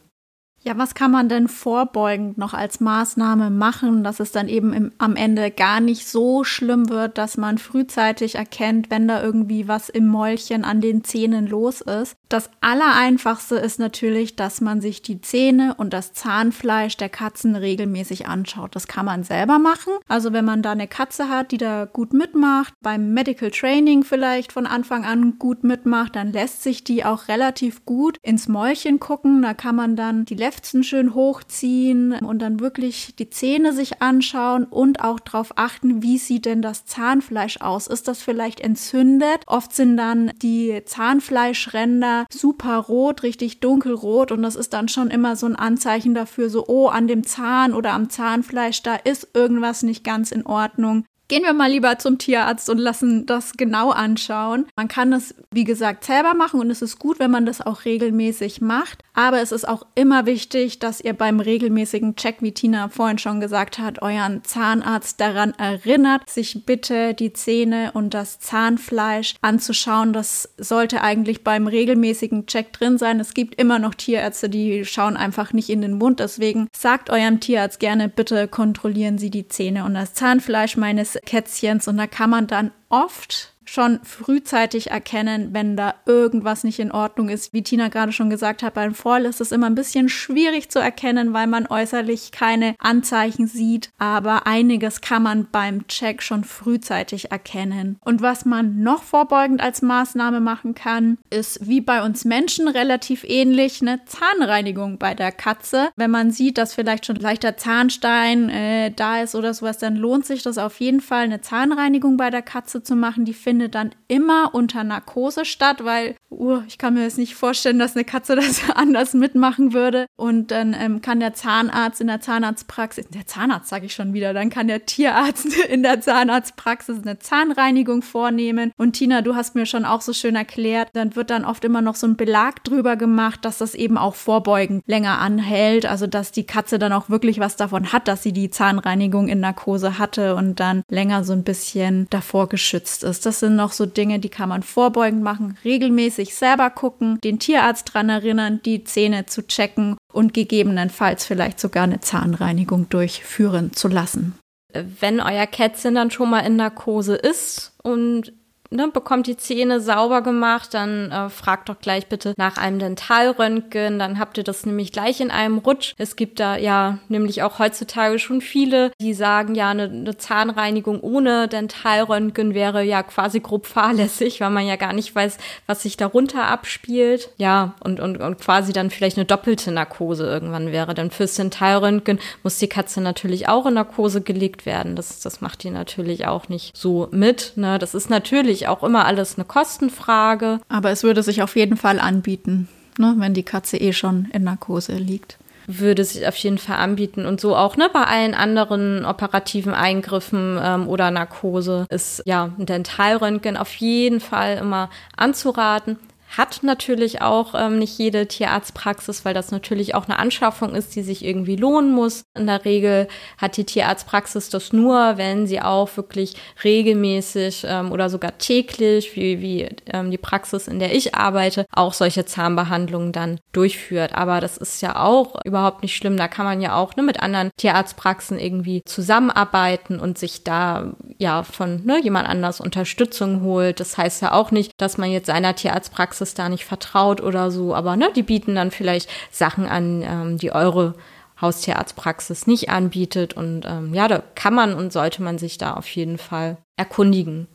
Ja, 0.66 0.76
was 0.76 0.96
kann 0.96 1.12
man 1.12 1.28
denn 1.28 1.46
vorbeugend 1.46 2.38
noch 2.38 2.52
als 2.52 2.80
Maßnahme 2.80 3.50
machen, 3.50 4.02
dass 4.02 4.18
es 4.18 4.32
dann 4.32 4.48
eben 4.48 4.72
im, 4.72 4.90
am 4.98 5.14
Ende 5.14 5.52
gar 5.52 5.78
nicht 5.78 6.08
so 6.08 6.42
schlimm 6.42 6.88
wird, 6.88 7.18
dass 7.18 7.36
man 7.36 7.58
frühzeitig 7.58 8.34
erkennt, 8.34 8.90
wenn 8.90 9.06
da 9.06 9.22
irgendwie 9.22 9.68
was 9.68 9.88
im 9.88 10.08
Mäulchen 10.08 10.64
an 10.64 10.80
den 10.80 11.04
Zähnen 11.04 11.46
los 11.46 11.82
ist? 11.82 12.16
Das 12.28 12.50
Allereinfachste 12.60 13.54
ist 13.54 13.78
natürlich, 13.78 14.34
dass 14.34 14.60
man 14.60 14.80
sich 14.80 15.02
die 15.02 15.20
Zähne 15.20 15.74
und 15.76 15.92
das 15.92 16.12
Zahnfleisch 16.14 16.96
der 16.96 17.10
Katzen 17.10 17.54
regelmäßig 17.54 18.26
anschaut. 18.26 18.74
Das 18.74 18.88
kann 18.88 19.06
man 19.06 19.22
selber 19.22 19.60
machen. 19.60 19.92
Also 20.08 20.32
wenn 20.32 20.44
man 20.44 20.62
da 20.62 20.72
eine 20.72 20.88
Katze 20.88 21.28
hat, 21.28 21.52
die 21.52 21.58
da 21.58 21.84
gut 21.84 22.12
mitmacht, 22.12 22.74
beim 22.82 23.14
Medical 23.14 23.52
Training 23.52 24.02
vielleicht 24.02 24.50
von 24.50 24.66
Anfang 24.66 25.04
an 25.04 25.38
gut 25.38 25.62
mitmacht, 25.62 26.16
dann 26.16 26.32
lässt 26.32 26.64
sich 26.64 26.82
die 26.82 27.04
auch 27.04 27.28
relativ 27.28 27.84
gut 27.84 28.18
ins 28.22 28.48
Mäulchen 28.48 28.98
gucken. 28.98 29.42
Da 29.42 29.54
kann 29.54 29.76
man 29.76 29.94
dann 29.94 30.24
die 30.24 30.34
Lefzen 30.56 30.84
schön 30.84 31.14
hochziehen 31.14 32.12
und 32.12 32.40
dann 32.40 32.60
wirklich 32.60 33.14
die 33.18 33.28
Zähne 33.28 33.74
sich 33.74 34.00
anschauen 34.00 34.64
und 34.64 35.04
auch 35.04 35.20
darauf 35.20 35.52
achten, 35.56 36.02
wie 36.02 36.16
sieht 36.16 36.46
denn 36.46 36.62
das 36.62 36.86
Zahnfleisch 36.86 37.60
aus? 37.60 37.86
Ist 37.86 38.08
das 38.08 38.22
vielleicht 38.22 38.60
entzündet? 38.60 39.42
Oft 39.46 39.74
sind 39.74 39.98
dann 39.98 40.32
die 40.40 40.80
Zahnfleischränder 40.86 42.24
super 42.32 42.78
rot, 42.78 43.22
richtig 43.22 43.60
dunkelrot 43.60 44.32
und 44.32 44.42
das 44.42 44.56
ist 44.56 44.72
dann 44.72 44.88
schon 44.88 45.10
immer 45.10 45.36
so 45.36 45.44
ein 45.44 45.56
Anzeichen 45.56 46.14
dafür, 46.14 46.48
so, 46.48 46.64
oh, 46.68 46.88
an 46.88 47.06
dem 47.06 47.24
Zahn 47.24 47.74
oder 47.74 47.92
am 47.92 48.08
Zahnfleisch, 48.08 48.82
da 48.82 48.94
ist 48.94 49.28
irgendwas 49.34 49.82
nicht 49.82 50.04
ganz 50.04 50.32
in 50.32 50.46
Ordnung. 50.46 51.04
Gehen 51.28 51.42
wir 51.42 51.54
mal 51.54 51.70
lieber 51.70 51.98
zum 51.98 52.18
Tierarzt 52.18 52.70
und 52.70 52.78
lassen 52.78 53.26
das 53.26 53.54
genau 53.54 53.90
anschauen. 53.90 54.66
Man 54.76 54.86
kann 54.86 55.10
das, 55.10 55.34
wie 55.50 55.64
gesagt, 55.64 56.04
selber 56.04 56.34
machen 56.34 56.60
und 56.60 56.70
es 56.70 56.82
ist 56.82 57.00
gut, 57.00 57.18
wenn 57.18 57.32
man 57.32 57.46
das 57.46 57.60
auch 57.60 57.84
regelmäßig 57.84 58.60
macht. 58.60 59.02
Aber 59.12 59.40
es 59.40 59.50
ist 59.50 59.66
auch 59.66 59.84
immer 59.96 60.26
wichtig, 60.26 60.78
dass 60.78 61.00
ihr 61.00 61.14
beim 61.14 61.40
regelmäßigen 61.40 62.14
Check, 62.14 62.36
wie 62.42 62.52
Tina 62.52 62.90
vorhin 62.90 63.18
schon 63.18 63.40
gesagt 63.40 63.80
hat, 63.80 64.02
euren 64.02 64.44
Zahnarzt 64.44 65.20
daran 65.20 65.52
erinnert, 65.58 66.30
sich 66.30 66.64
bitte 66.64 67.12
die 67.14 67.32
Zähne 67.32 67.90
und 67.94 68.14
das 68.14 68.38
Zahnfleisch 68.38 69.34
anzuschauen. 69.40 70.12
Das 70.12 70.50
sollte 70.58 71.00
eigentlich 71.00 71.42
beim 71.42 71.66
regelmäßigen 71.66 72.46
Check 72.46 72.72
drin 72.72 72.98
sein. 72.98 73.18
Es 73.18 73.34
gibt 73.34 73.60
immer 73.60 73.80
noch 73.80 73.94
Tierärzte, 73.94 74.48
die 74.48 74.84
schauen 74.84 75.16
einfach 75.16 75.52
nicht 75.52 75.70
in 75.70 75.80
den 75.80 75.98
Mund. 75.98 76.20
Deswegen 76.20 76.68
sagt 76.76 77.10
eurem 77.10 77.40
Tierarzt 77.40 77.80
gerne, 77.80 78.08
bitte 78.08 78.46
kontrollieren 78.46 79.18
Sie 79.18 79.30
die 79.30 79.48
Zähne 79.48 79.84
und 79.84 79.94
das 79.94 80.14
Zahnfleisch 80.14 80.76
meines 80.76 81.15
Kätzchens. 81.24 81.88
Und 81.88 81.96
da 81.96 82.06
kann 82.06 82.30
man 82.30 82.46
dann 82.46 82.72
oft 82.88 83.55
schon 83.66 84.00
frühzeitig 84.02 84.90
erkennen, 84.90 85.50
wenn 85.52 85.76
da 85.76 85.94
irgendwas 86.06 86.64
nicht 86.64 86.78
in 86.78 86.92
Ordnung 86.92 87.28
ist. 87.28 87.52
Wie 87.52 87.62
Tina 87.62 87.88
gerade 87.88 88.12
schon 88.12 88.30
gesagt 88.30 88.62
hat, 88.62 88.74
beim 88.74 88.94
Fall 88.94 89.24
ist 89.24 89.40
es 89.40 89.52
immer 89.52 89.66
ein 89.66 89.74
bisschen 89.74 90.08
schwierig 90.08 90.70
zu 90.70 90.78
erkennen, 90.78 91.32
weil 91.32 91.46
man 91.46 91.66
äußerlich 91.66 92.32
keine 92.32 92.74
Anzeichen 92.78 93.46
sieht. 93.46 93.90
Aber 93.98 94.46
einiges 94.46 95.00
kann 95.00 95.22
man 95.22 95.48
beim 95.50 95.86
Check 95.88 96.22
schon 96.22 96.44
frühzeitig 96.44 97.30
erkennen. 97.30 97.98
Und 98.04 98.22
was 98.22 98.44
man 98.44 98.82
noch 98.82 99.02
vorbeugend 99.02 99.60
als 99.60 99.82
Maßnahme 99.82 100.40
machen 100.40 100.74
kann, 100.74 101.18
ist 101.30 101.66
wie 101.66 101.80
bei 101.80 102.02
uns 102.04 102.24
Menschen 102.24 102.68
relativ 102.68 103.24
ähnlich 103.24 103.82
eine 103.82 104.04
Zahnreinigung 104.04 104.98
bei 104.98 105.14
der 105.14 105.32
Katze. 105.32 105.90
Wenn 105.96 106.10
man 106.10 106.30
sieht, 106.30 106.58
dass 106.58 106.74
vielleicht 106.74 107.06
schon 107.06 107.16
leichter 107.16 107.56
Zahnstein 107.56 108.48
äh, 108.48 108.92
da 108.94 109.22
ist 109.22 109.34
oder 109.34 109.52
sowas, 109.54 109.78
dann 109.78 109.96
lohnt 109.96 110.24
sich 110.24 110.42
das 110.42 110.58
auf 110.58 110.80
jeden 110.80 111.00
Fall, 111.00 111.24
eine 111.24 111.40
Zahnreinigung 111.40 112.16
bei 112.16 112.30
der 112.30 112.42
Katze 112.42 112.82
zu 112.82 112.96
machen. 112.96 113.24
Die 113.24 113.34
findet 113.34 113.55
findet 113.56 113.74
dann 113.74 113.94
immer 114.06 114.54
unter 114.54 114.84
Narkose 114.84 115.46
statt, 115.46 115.82
weil 115.82 116.14
uh, 116.30 116.60
ich 116.68 116.76
kann 116.76 116.92
mir 116.92 117.04
jetzt 117.04 117.16
nicht 117.16 117.34
vorstellen, 117.34 117.78
dass 117.78 117.96
eine 117.96 118.04
Katze 118.04 118.36
das 118.36 118.60
anders 118.74 119.14
mitmachen 119.14 119.72
würde. 119.72 120.04
Und 120.16 120.50
dann 120.50 120.76
ähm, 120.78 121.00
kann 121.00 121.20
der 121.20 121.32
Zahnarzt 121.32 122.02
in 122.02 122.06
der 122.08 122.20
Zahnarztpraxis, 122.20 123.08
der 123.08 123.26
Zahnarzt 123.26 123.70
sage 123.70 123.86
ich 123.86 123.94
schon 123.94 124.12
wieder, 124.12 124.34
dann 124.34 124.50
kann 124.50 124.68
der 124.68 124.84
Tierarzt 124.84 125.56
in 125.70 125.82
der 125.82 126.02
Zahnarztpraxis 126.02 126.98
eine 127.02 127.18
Zahnreinigung 127.18 128.02
vornehmen. 128.02 128.72
Und 128.76 128.92
Tina, 128.92 129.22
du 129.22 129.34
hast 129.34 129.54
mir 129.54 129.64
schon 129.64 129.86
auch 129.86 130.02
so 130.02 130.12
schön 130.12 130.36
erklärt, 130.36 130.90
dann 130.92 131.16
wird 131.16 131.30
dann 131.30 131.46
oft 131.46 131.64
immer 131.64 131.80
noch 131.80 131.94
so 131.94 132.06
ein 132.06 132.16
Belag 132.16 132.62
drüber 132.62 132.96
gemacht, 132.96 133.42
dass 133.46 133.56
das 133.56 133.74
eben 133.74 133.96
auch 133.96 134.16
vorbeugend 134.16 134.82
länger 134.86 135.18
anhält. 135.18 135.86
Also 135.86 136.06
dass 136.06 136.30
die 136.30 136.44
Katze 136.44 136.78
dann 136.78 136.92
auch 136.92 137.08
wirklich 137.08 137.40
was 137.40 137.56
davon 137.56 137.92
hat, 137.92 138.06
dass 138.06 138.22
sie 138.22 138.32
die 138.32 138.50
Zahnreinigung 138.50 139.28
in 139.28 139.40
Narkose 139.40 139.98
hatte 139.98 140.34
und 140.34 140.60
dann 140.60 140.82
länger 140.90 141.24
so 141.24 141.32
ein 141.32 141.42
bisschen 141.42 142.06
davor 142.10 142.50
geschützt 142.50 143.02
ist. 143.02 143.24
Das 143.24 143.40
sind 143.40 143.45
noch 143.54 143.72
so 143.72 143.86
Dinge, 143.86 144.18
die 144.18 144.28
kann 144.28 144.48
man 144.48 144.62
vorbeugend 144.62 145.22
machen, 145.22 145.56
regelmäßig 145.64 146.34
selber 146.34 146.70
gucken, 146.70 147.18
den 147.22 147.38
Tierarzt 147.38 147.88
daran 147.88 148.08
erinnern, 148.08 148.60
die 148.64 148.84
Zähne 148.84 149.26
zu 149.26 149.46
checken 149.46 149.96
und 150.12 150.34
gegebenenfalls 150.34 151.24
vielleicht 151.24 151.60
sogar 151.60 151.84
eine 151.84 152.00
Zahnreinigung 152.00 152.88
durchführen 152.88 153.72
zu 153.72 153.88
lassen. 153.88 154.34
Wenn 154.72 155.20
euer 155.20 155.46
Kätzchen 155.46 155.94
dann 155.94 156.10
schon 156.10 156.30
mal 156.30 156.40
in 156.40 156.56
Narkose 156.56 157.14
ist 157.14 157.74
und 157.82 158.32
ne, 158.70 158.88
bekommt 158.88 159.26
die 159.26 159.36
Zähne 159.36 159.80
sauber 159.80 160.22
gemacht, 160.22 160.74
dann 160.74 161.10
äh, 161.10 161.28
fragt 161.28 161.68
doch 161.68 161.78
gleich 161.78 162.06
bitte 162.06 162.34
nach 162.36 162.56
einem 162.56 162.78
Dentalröntgen, 162.78 163.98
dann 163.98 164.18
habt 164.18 164.38
ihr 164.38 164.44
das 164.44 164.66
nämlich 164.66 164.92
gleich 164.92 165.20
in 165.20 165.30
einem 165.30 165.58
Rutsch. 165.58 165.94
Es 165.98 166.16
gibt 166.16 166.40
da 166.40 166.56
ja 166.56 166.98
nämlich 167.08 167.42
auch 167.42 167.58
heutzutage 167.58 168.18
schon 168.18 168.40
viele, 168.40 168.90
die 169.00 169.14
sagen, 169.14 169.54
ja, 169.54 169.70
eine, 169.70 169.84
eine 169.84 170.16
Zahnreinigung 170.16 171.00
ohne 171.00 171.48
Dentalröntgen 171.48 172.54
wäre 172.54 172.82
ja 172.82 173.02
quasi 173.02 173.40
grob 173.40 173.66
fahrlässig, 173.66 174.40
weil 174.40 174.50
man 174.50 174.66
ja 174.66 174.76
gar 174.76 174.92
nicht 174.92 175.14
weiß, 175.14 175.38
was 175.66 175.82
sich 175.82 175.96
darunter 175.96 176.46
abspielt. 176.46 177.30
Ja, 177.36 177.74
und, 177.82 178.00
und, 178.00 178.18
und 178.18 178.40
quasi 178.40 178.72
dann 178.72 178.90
vielleicht 178.90 179.16
eine 179.16 179.26
doppelte 179.26 179.72
Narkose 179.72 180.26
irgendwann 180.26 180.72
wäre. 180.72 180.94
Denn 180.94 181.10
fürs 181.10 181.34
Dentalröntgen 181.34 182.18
muss 182.42 182.58
die 182.58 182.68
Katze 182.68 183.00
natürlich 183.00 183.48
auch 183.48 183.66
in 183.66 183.74
Narkose 183.74 184.20
gelegt 184.20 184.66
werden. 184.66 184.96
Das, 184.96 185.20
das 185.20 185.40
macht 185.40 185.62
die 185.62 185.70
natürlich 185.70 186.26
auch 186.26 186.48
nicht 186.48 186.76
so 186.76 187.08
mit. 187.10 187.52
Ne? 187.56 187.78
Das 187.78 187.94
ist 187.94 188.10
natürlich 188.10 188.55
natürlich 188.56 188.68
auch 188.68 188.82
immer 188.82 189.04
alles 189.04 189.36
eine 189.36 189.44
Kostenfrage. 189.44 190.60
Aber 190.68 190.90
es 190.90 191.02
würde 191.02 191.22
sich 191.22 191.42
auf 191.42 191.56
jeden 191.56 191.76
Fall 191.76 192.00
anbieten, 192.00 192.68
ne, 192.98 193.14
wenn 193.18 193.34
die 193.34 193.42
Katze 193.42 193.76
eh 193.76 193.92
schon 193.92 194.28
in 194.32 194.44
Narkose 194.44 194.96
liegt 194.96 195.38
würde 195.68 196.04
sich 196.04 196.28
auf 196.28 196.36
jeden 196.36 196.58
Fall 196.58 196.76
anbieten. 196.76 197.26
Und 197.26 197.40
so 197.40 197.56
auch 197.56 197.76
ne, 197.76 197.90
bei 197.92 198.04
allen 198.04 198.34
anderen 198.34 199.04
operativen 199.04 199.74
Eingriffen 199.74 200.56
ähm, 200.62 200.86
oder 200.86 201.10
Narkose 201.10 201.86
ist 201.90 202.22
ja 202.24 202.52
ein 202.56 202.66
Dentalröntgen 202.66 203.56
auf 203.56 203.74
jeden 203.74 204.20
Fall 204.20 204.58
immer 204.58 204.90
anzuraten. 205.16 205.98
Hat 206.28 206.62
natürlich 206.62 207.22
auch 207.22 207.54
ähm, 207.56 207.78
nicht 207.78 207.98
jede 207.98 208.26
Tierarztpraxis, 208.26 209.24
weil 209.24 209.32
das 209.32 209.52
natürlich 209.52 209.94
auch 209.94 210.06
eine 210.06 210.18
Anschaffung 210.18 210.74
ist, 210.74 210.94
die 210.96 211.02
sich 211.02 211.24
irgendwie 211.24 211.56
lohnen 211.56 211.92
muss. 211.92 212.24
In 212.36 212.46
der 212.46 212.64
Regel 212.64 213.06
hat 213.38 213.56
die 213.56 213.64
Tierarztpraxis 213.64 214.50
das 214.50 214.72
nur, 214.72 215.16
wenn 215.16 215.46
sie 215.46 215.62
auch 215.62 215.96
wirklich 215.96 216.34
regelmäßig 216.64 217.64
ähm, 217.68 217.92
oder 217.92 218.10
sogar 218.10 218.38
täglich, 218.38 219.14
wie, 219.14 219.40
wie 219.40 219.68
ähm, 219.86 220.10
die 220.10 220.18
Praxis, 220.18 220.68
in 220.68 220.78
der 220.78 220.94
ich 220.94 221.14
arbeite, 221.14 221.64
auch 221.72 221.92
solche 221.92 222.26
Zahnbehandlungen 222.26 223.12
dann 223.12 223.38
durchführt. 223.52 224.14
Aber 224.14 224.40
das 224.40 224.56
ist 224.56 224.82
ja 224.82 225.00
auch 225.02 225.40
überhaupt 225.44 225.82
nicht 225.82 225.96
schlimm. 225.96 226.16
Da 226.16 226.28
kann 226.28 226.44
man 226.44 226.60
ja 226.60 226.74
auch 226.74 226.96
ne, 226.96 227.02
mit 227.02 227.20
anderen 227.20 227.50
Tierarztpraxen 227.56 228.38
irgendwie 228.38 228.82
zusammenarbeiten 228.84 230.00
und 230.00 230.18
sich 230.18 230.44
da 230.44 230.92
ja 231.18 231.44
von 231.44 231.84
ne, 231.86 231.98
jemand 232.02 232.28
anders 232.28 232.60
Unterstützung 232.60 233.42
holt. 233.42 233.80
Das 233.80 233.96
heißt 233.96 234.22
ja 234.22 234.32
auch 234.32 234.50
nicht, 234.50 234.72
dass 234.76 234.98
man 234.98 235.10
jetzt 235.10 235.26
seiner 235.26 235.54
Tierarztpraxis 235.54 236.15
Praxis 236.16 236.32
da 236.32 236.48
nicht 236.48 236.64
vertraut 236.64 237.20
oder 237.20 237.50
so, 237.50 237.74
aber 237.74 237.94
ne, 237.96 238.08
die 238.16 238.22
bieten 238.22 238.54
dann 238.54 238.70
vielleicht 238.70 239.10
Sachen 239.30 239.66
an, 239.66 240.02
ähm, 240.02 240.38
die 240.38 240.50
eure 240.50 240.94
Haustierarztpraxis 241.42 242.46
nicht 242.46 242.70
anbietet. 242.70 243.34
Und 243.34 243.66
ähm, 243.66 243.92
ja, 243.92 244.08
da 244.08 244.22
kann 244.34 244.54
man 244.54 244.72
und 244.72 244.94
sollte 244.94 245.22
man 245.22 245.36
sich 245.36 245.58
da 245.58 245.74
auf 245.74 245.86
jeden 245.88 246.16
Fall 246.16 246.56
erkundigen. 246.78 247.48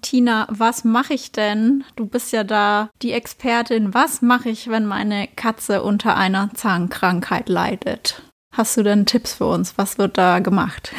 Tina, 0.00 0.46
was 0.48 0.84
mache 0.84 1.14
ich 1.14 1.32
denn? 1.32 1.82
Du 1.96 2.06
bist 2.06 2.32
ja 2.32 2.44
da 2.44 2.88
die 3.02 3.10
Expertin. 3.10 3.94
Was 3.94 4.22
mache 4.22 4.50
ich, 4.50 4.68
wenn 4.68 4.86
meine 4.86 5.26
Katze 5.34 5.82
unter 5.82 6.16
einer 6.16 6.50
Zahnkrankheit 6.54 7.48
leidet? 7.48 8.22
Hast 8.52 8.76
du 8.76 8.84
denn 8.84 9.06
Tipps 9.06 9.34
für 9.34 9.46
uns? 9.46 9.76
Was 9.76 9.98
wird 9.98 10.18
da 10.18 10.38
gemacht? 10.38 10.92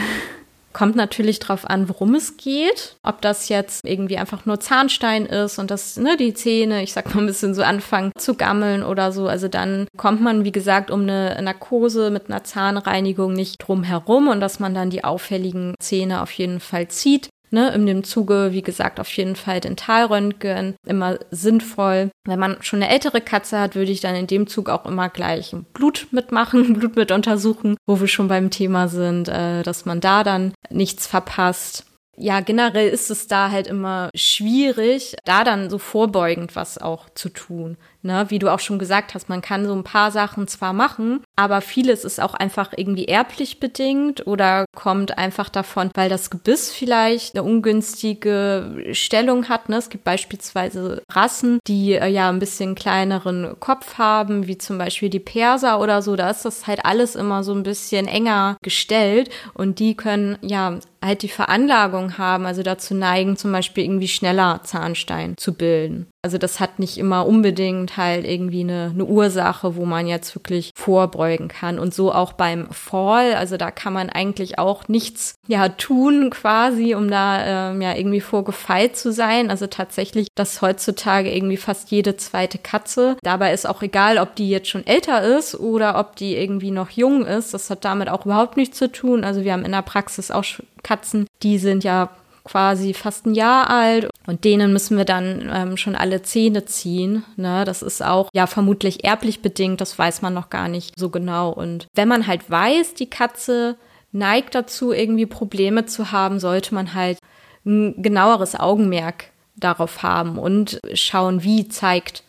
Kommt 0.75 0.97
natürlich 0.97 1.39
drauf 1.39 1.69
an, 1.69 1.88
worum 1.88 2.15
es 2.15 2.35
geht. 2.35 2.97
Ob 3.01 3.21
das 3.21 3.47
jetzt 3.47 3.85
irgendwie 3.85 4.17
einfach 4.17 4.45
nur 4.45 4.59
Zahnstein 4.59 5.25
ist 5.25 5.57
und 5.57 5.71
dass 5.71 5.95
ne, 5.95 6.17
die 6.17 6.33
Zähne, 6.33 6.83
ich 6.83 6.91
sag 6.91 7.15
mal 7.15 7.21
ein 7.21 7.27
bisschen 7.27 7.53
so 7.53 7.63
anfangen 7.63 8.11
zu 8.17 8.35
gammeln 8.35 8.83
oder 8.83 9.13
so. 9.13 9.29
Also 9.29 9.47
dann 9.47 9.88
kommt 9.95 10.19
man, 10.19 10.43
wie 10.43 10.51
gesagt, 10.51 10.91
um 10.91 11.03
eine 11.03 11.41
Narkose 11.41 12.09
mit 12.09 12.29
einer 12.29 12.43
Zahnreinigung 12.43 13.31
nicht 13.31 13.55
drum 13.59 13.83
herum 13.83 14.27
und 14.27 14.41
dass 14.41 14.59
man 14.59 14.73
dann 14.73 14.89
die 14.89 15.05
auffälligen 15.05 15.75
Zähne 15.79 16.21
auf 16.21 16.31
jeden 16.31 16.59
Fall 16.59 16.89
zieht. 16.89 17.29
Ne, 17.51 17.73
in 17.73 17.86
dem 17.86 18.03
Zuge, 18.03 18.49
wie 18.51 18.63
gesagt, 18.63 18.99
auf 18.99 19.10
jeden 19.15 19.36
Fall 19.36 19.62
Dentalröntgen, 19.62 20.75
immer 20.86 21.19
sinnvoll. 21.31 22.10
Wenn 22.25 22.39
man 22.39 22.58
schon 22.62 22.81
eine 22.81 22.91
ältere 22.91 23.21
Katze 23.21 23.60
hat, 23.60 23.75
würde 23.75 23.91
ich 23.91 24.01
dann 24.01 24.15
in 24.15 24.27
dem 24.27 24.47
Zug 24.47 24.67
auch 24.67 24.86
immer 24.86 25.10
gleich 25.10 25.55
Blut 25.73 26.08
mitmachen, 26.12 26.73
Blut 26.79 26.95
mit 26.95 27.12
untersuchen, 27.12 27.77
wo 27.86 27.99
wir 27.99 28.08
schon 28.08 28.27
beim 28.27 28.49
Thema 28.49 28.88
sind, 28.88 29.29
äh, 29.29 29.63
dass 29.63 29.86
man 29.86 30.01
da 30.01 30.23
dann 30.23 30.53
nichts 30.69 31.08
verpasst 31.08 31.86
ja, 32.17 32.39
generell 32.39 32.89
ist 32.89 33.12
es 33.12 33.27
da 33.27 33.51
halt 33.51 33.67
immer 33.67 34.10
schwierig, 34.15 35.15
da 35.25 35.43
dann 35.43 35.69
so 35.69 35.77
vorbeugend 35.77 36.55
was 36.55 36.77
auch 36.77 37.10
zu 37.10 37.29
tun. 37.29 37.77
Ne? 38.06 38.26
Wie 38.30 38.39
du 38.39 38.50
auch 38.50 38.60
schon 38.60 38.80
gesagt 38.80 39.15
hast, 39.15 39.30
man 39.30 39.41
kann 39.41 39.65
so 39.65 39.74
ein 39.74 39.84
paar 39.84 40.12
Sachen 40.12 40.48
zwar 40.48 40.74
machen, 40.74 41.24
aber 41.36 41.62
vieles 41.62 42.06
ist 42.06 42.22
auch 42.22 42.36
einfach 42.36 42.72
irgendwie 42.78 43.06
erblich 43.06 43.60
bedingt 43.60 44.28
oder 44.28 44.65
kommt 44.76 45.18
einfach 45.18 45.50
davon, 45.50 45.89
weil 45.96 46.08
das 46.08 46.30
Gebiss 46.30 46.72
vielleicht 46.72 47.36
eine 47.36 47.44
ungünstige 47.44 48.86
Stellung 48.91 49.50
hat. 49.50 49.70
Ne? 49.70 49.78
Es 49.78 49.89
gibt 49.89 50.04
beispielsweise 50.04 51.02
Rassen, 51.12 51.60
die 51.68 51.94
äh, 51.94 52.08
ja 52.08 52.30
ein 52.30 52.39
bisschen 52.39 52.76
kleineren 52.76 53.56
Kopf 53.60 53.98
haben, 53.98 54.46
wie 54.48 54.58
zum 54.58 54.78
Beispiel 54.78 55.10
die 55.10 55.20
Perser 55.20 55.80
oder 55.82 56.04
so. 56.04 56.15
Da 56.15 56.30
ist 56.30 56.46
das 56.46 56.68
halt 56.68 56.86
alles 56.86 57.15
immer 57.15 57.44
so 57.44 57.54
ein 57.54 57.63
bisschen 57.63 58.08
enger 58.08 58.58
gestellt 58.62 59.32
und 59.56 59.80
die 59.80 59.96
können 59.96 60.38
ja 60.41 60.80
halt 61.06 61.22
die 61.22 61.30
Veranlagung 61.30 62.18
haben, 62.18 62.46
also 62.46 62.63
dazu 62.63 62.94
neigen, 62.96 63.38
zum 63.38 63.52
Beispiel 63.52 63.84
irgendwie 63.84 64.08
schneller 64.08 64.62
Zahnstein 64.63 65.36
zu 65.38 65.54
bilden. 65.54 66.08
Also 66.25 66.39
das 66.39 66.59
hat 66.59 66.79
nicht 66.79 66.97
immer 66.97 67.27
unbedingt 67.27 67.97
halt 67.97 68.25
irgendwie 68.25 68.61
eine, 68.61 68.89
eine 68.91 69.05
Ursache, 69.05 69.75
wo 69.75 69.85
man 69.85 70.07
jetzt 70.07 70.33
wirklich 70.35 70.71
vorbeugen 70.73 71.49
kann. 71.49 71.77
Und 71.77 71.93
so 71.93 72.11
auch 72.11 72.33
beim 72.33 72.67
Fall, 72.71 73.35
also 73.35 73.57
da 73.57 73.69
kann 73.69 73.93
man 73.93 74.09
eigentlich 74.09 74.57
auch 74.57 74.88
nichts 74.88 75.35
ja 75.45 75.69
tun 75.69 76.31
quasi, 76.31 76.95
um 76.95 77.11
da 77.11 77.69
ähm, 77.69 77.79
ja 77.83 77.95
irgendwie 77.95 78.21
vorgefeilt 78.21 78.97
zu 78.97 79.11
sein. 79.11 79.51
Also 79.51 79.67
tatsächlich, 79.67 80.29
dass 80.33 80.63
heutzutage 80.63 81.31
irgendwie 81.31 81.57
fast 81.57 81.91
jede 81.91 82.17
zweite 82.17 82.57
Katze, 82.57 83.17
dabei 83.21 83.53
ist 83.53 83.69
auch 83.69 83.83
egal, 83.83 84.17
ob 84.17 84.35
die 84.35 84.49
jetzt 84.49 84.69
schon 84.69 84.88
älter 84.88 85.21
ist 85.38 85.53
oder 85.53 85.99
ob 85.99 86.15
die 86.15 86.35
irgendwie 86.35 86.71
noch 86.71 86.89
jung 86.89 87.23
ist. 87.23 87.53
Das 87.53 87.69
hat 87.69 87.85
damit 87.85 88.09
auch 88.09 88.25
überhaupt 88.25 88.57
nichts 88.57 88.79
zu 88.79 88.91
tun. 88.91 89.23
Also 89.23 89.43
wir 89.43 89.53
haben 89.53 89.63
in 89.63 89.73
der 89.73 89.83
Praxis 89.83 90.31
auch 90.31 90.43
Katzen, 90.81 91.27
die 91.43 91.59
sind 91.59 91.83
ja 91.83 92.09
quasi 92.45 92.93
fast 92.93 93.25
ein 93.25 93.34
Jahr 93.34 93.69
alt 93.69 94.10
und 94.27 94.43
denen 94.43 94.71
müssen 94.71 94.97
wir 94.97 95.05
dann 95.05 95.51
ähm, 95.53 95.77
schon 95.77 95.95
alle 95.95 96.21
Zähne 96.21 96.65
ziehen. 96.65 97.25
Ne? 97.36 97.65
Das 97.65 97.81
ist 97.81 98.03
auch 98.03 98.29
ja 98.34 98.47
vermutlich 98.47 99.03
erblich 99.03 99.41
bedingt, 99.41 99.81
das 99.81 99.97
weiß 99.99 100.21
man 100.21 100.34
noch 100.34 100.49
gar 100.49 100.69
nicht 100.69 100.97
so 100.97 101.10
genau. 101.10 101.49
Und 101.49 101.88
wenn 101.95 102.08
man 102.08 102.27
halt 102.27 102.49
weiß, 102.49 102.93
die 102.93 103.10
Katze 103.10 103.75
neigt 104.12 104.55
dazu, 104.55 104.93
irgendwie 104.93 105.25
Probleme 105.25 105.86
zu 105.86 106.12
haben, 106.12 106.39
sollte 106.39 106.73
man 106.73 106.93
halt 106.93 107.19
ein 107.65 108.01
genaueres 108.01 108.55
Augenmerk 108.55 109.25
darauf 109.55 110.03
haben 110.03 110.38
und 110.38 110.79
schauen, 110.93 111.43
wie 111.43 111.67
zeigt 111.67 112.23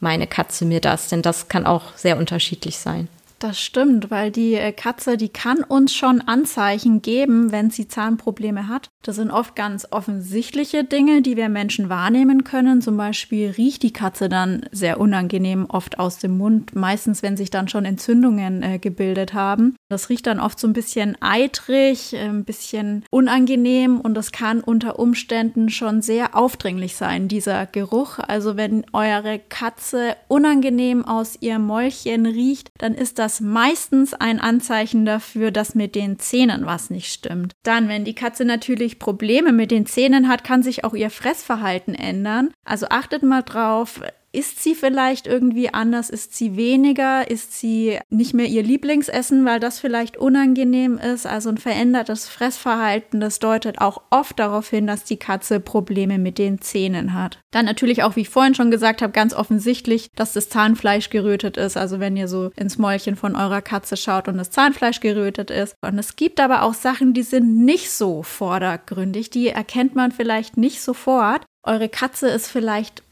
meine 0.00 0.26
Katze 0.26 0.64
mir 0.64 0.80
das, 0.80 1.08
denn 1.08 1.22
das 1.22 1.48
kann 1.48 1.64
auch 1.64 1.96
sehr 1.96 2.18
unterschiedlich 2.18 2.78
sein. 2.78 3.08
Das 3.38 3.60
stimmt, 3.60 4.10
weil 4.10 4.30
die 4.30 4.54
äh, 4.54 4.72
Katze, 4.72 5.16
die 5.16 5.28
kann 5.28 5.64
uns 5.64 5.94
schon 5.94 6.20
Anzeichen 6.20 7.02
geben, 7.02 7.50
wenn 7.50 7.70
sie 7.70 7.88
Zahnprobleme 7.88 8.68
hat. 8.68 8.88
Das 9.02 9.16
sind 9.16 9.30
oft 9.30 9.56
ganz 9.56 9.86
offensichtliche 9.90 10.84
Dinge, 10.84 11.22
die 11.22 11.36
wir 11.36 11.48
Menschen 11.48 11.88
wahrnehmen 11.88 12.44
können. 12.44 12.80
Zum 12.80 12.96
Beispiel 12.96 13.50
riecht 13.50 13.82
die 13.82 13.92
Katze 13.92 14.28
dann 14.28 14.66
sehr 14.70 15.00
unangenehm 15.00 15.66
oft 15.68 15.98
aus 15.98 16.18
dem 16.18 16.38
Mund, 16.38 16.74
meistens 16.74 17.22
wenn 17.22 17.36
sich 17.36 17.50
dann 17.50 17.68
schon 17.68 17.84
Entzündungen 17.84 18.62
äh, 18.62 18.78
gebildet 18.78 19.34
haben. 19.34 19.76
Das 19.88 20.08
riecht 20.08 20.26
dann 20.26 20.40
oft 20.40 20.58
so 20.58 20.66
ein 20.68 20.72
bisschen 20.72 21.16
eitrig, 21.20 22.14
äh, 22.14 22.28
ein 22.28 22.44
bisschen 22.44 23.04
unangenehm 23.10 24.00
und 24.00 24.14
das 24.14 24.32
kann 24.32 24.60
unter 24.60 24.98
Umständen 24.98 25.68
schon 25.68 26.00
sehr 26.00 26.36
aufdringlich 26.36 26.96
sein, 26.96 27.28
dieser 27.28 27.66
Geruch. 27.66 28.18
Also 28.18 28.56
wenn 28.56 28.84
eure 28.92 29.38
Katze 29.38 30.16
unangenehm 30.28 31.04
aus 31.04 31.36
ihrem 31.40 31.66
Mäulchen 31.66 32.26
riecht, 32.26 32.70
dann 32.78 32.94
ist 32.94 33.18
das 33.18 33.40
meistens 33.40 34.14
ein 34.14 34.40
Anzeichen 34.40 35.04
dafür, 35.04 35.50
dass 35.50 35.74
mit 35.74 35.94
den 35.94 36.18
Zähnen 36.18 36.66
was 36.66 36.90
nicht 36.90 37.12
stimmt. 37.12 37.52
Dann, 37.64 37.88
wenn 37.88 38.04
die 38.04 38.14
Katze 38.14 38.44
natürlich 38.44 38.91
natürlich 38.92 38.98
Probleme 38.98 39.52
mit 39.52 39.70
den 39.70 39.86
Zähnen 39.86 40.28
hat, 40.28 40.44
kann 40.44 40.62
sich 40.62 40.84
auch 40.84 40.94
ihr 40.94 41.10
Fressverhalten 41.10 41.94
ändern. 41.94 42.50
Also 42.64 42.86
achtet 42.88 43.22
mal 43.22 43.42
drauf, 43.42 44.00
ist 44.32 44.62
sie 44.62 44.74
vielleicht 44.74 45.26
irgendwie 45.26 45.72
anders? 45.72 46.08
Ist 46.08 46.34
sie 46.34 46.56
weniger? 46.56 47.30
Ist 47.30 47.58
sie 47.58 47.98
nicht 48.08 48.32
mehr 48.32 48.46
ihr 48.46 48.62
Lieblingsessen, 48.62 49.44
weil 49.44 49.60
das 49.60 49.78
vielleicht 49.78 50.16
unangenehm 50.16 50.96
ist? 50.98 51.26
Also 51.26 51.50
ein 51.50 51.58
verändertes 51.58 52.28
Fressverhalten, 52.28 53.20
das 53.20 53.38
deutet 53.38 53.80
auch 53.80 54.02
oft 54.08 54.38
darauf 54.38 54.70
hin, 54.70 54.86
dass 54.86 55.04
die 55.04 55.18
Katze 55.18 55.60
Probleme 55.60 56.18
mit 56.18 56.38
den 56.38 56.62
Zähnen 56.62 57.12
hat. 57.12 57.38
Dann 57.50 57.66
natürlich 57.66 58.02
auch, 58.02 58.16
wie 58.16 58.22
ich 58.22 58.30
vorhin 58.30 58.54
schon 58.54 58.70
gesagt 58.70 59.02
habe, 59.02 59.12
ganz 59.12 59.34
offensichtlich, 59.34 60.08
dass 60.16 60.32
das 60.32 60.48
Zahnfleisch 60.48 61.10
gerötet 61.10 61.58
ist. 61.58 61.76
Also 61.76 62.00
wenn 62.00 62.16
ihr 62.16 62.26
so 62.26 62.50
ins 62.56 62.78
Mäulchen 62.78 63.16
von 63.16 63.36
eurer 63.36 63.60
Katze 63.60 63.98
schaut 63.98 64.28
und 64.28 64.38
das 64.38 64.50
Zahnfleisch 64.50 65.00
gerötet 65.00 65.50
ist. 65.50 65.74
Und 65.82 65.98
es 65.98 66.16
gibt 66.16 66.40
aber 66.40 66.62
auch 66.62 66.74
Sachen, 66.74 67.12
die 67.12 67.22
sind 67.22 67.64
nicht 67.64 67.90
so 67.90 68.22
vordergründig. 68.22 69.28
Die 69.28 69.48
erkennt 69.48 69.94
man 69.94 70.10
vielleicht 70.10 70.56
nicht 70.56 70.80
sofort. 70.80 71.44
Eure 71.64 71.88
Katze 71.88 72.28
ist 72.28 72.48
vielleicht 72.48 73.02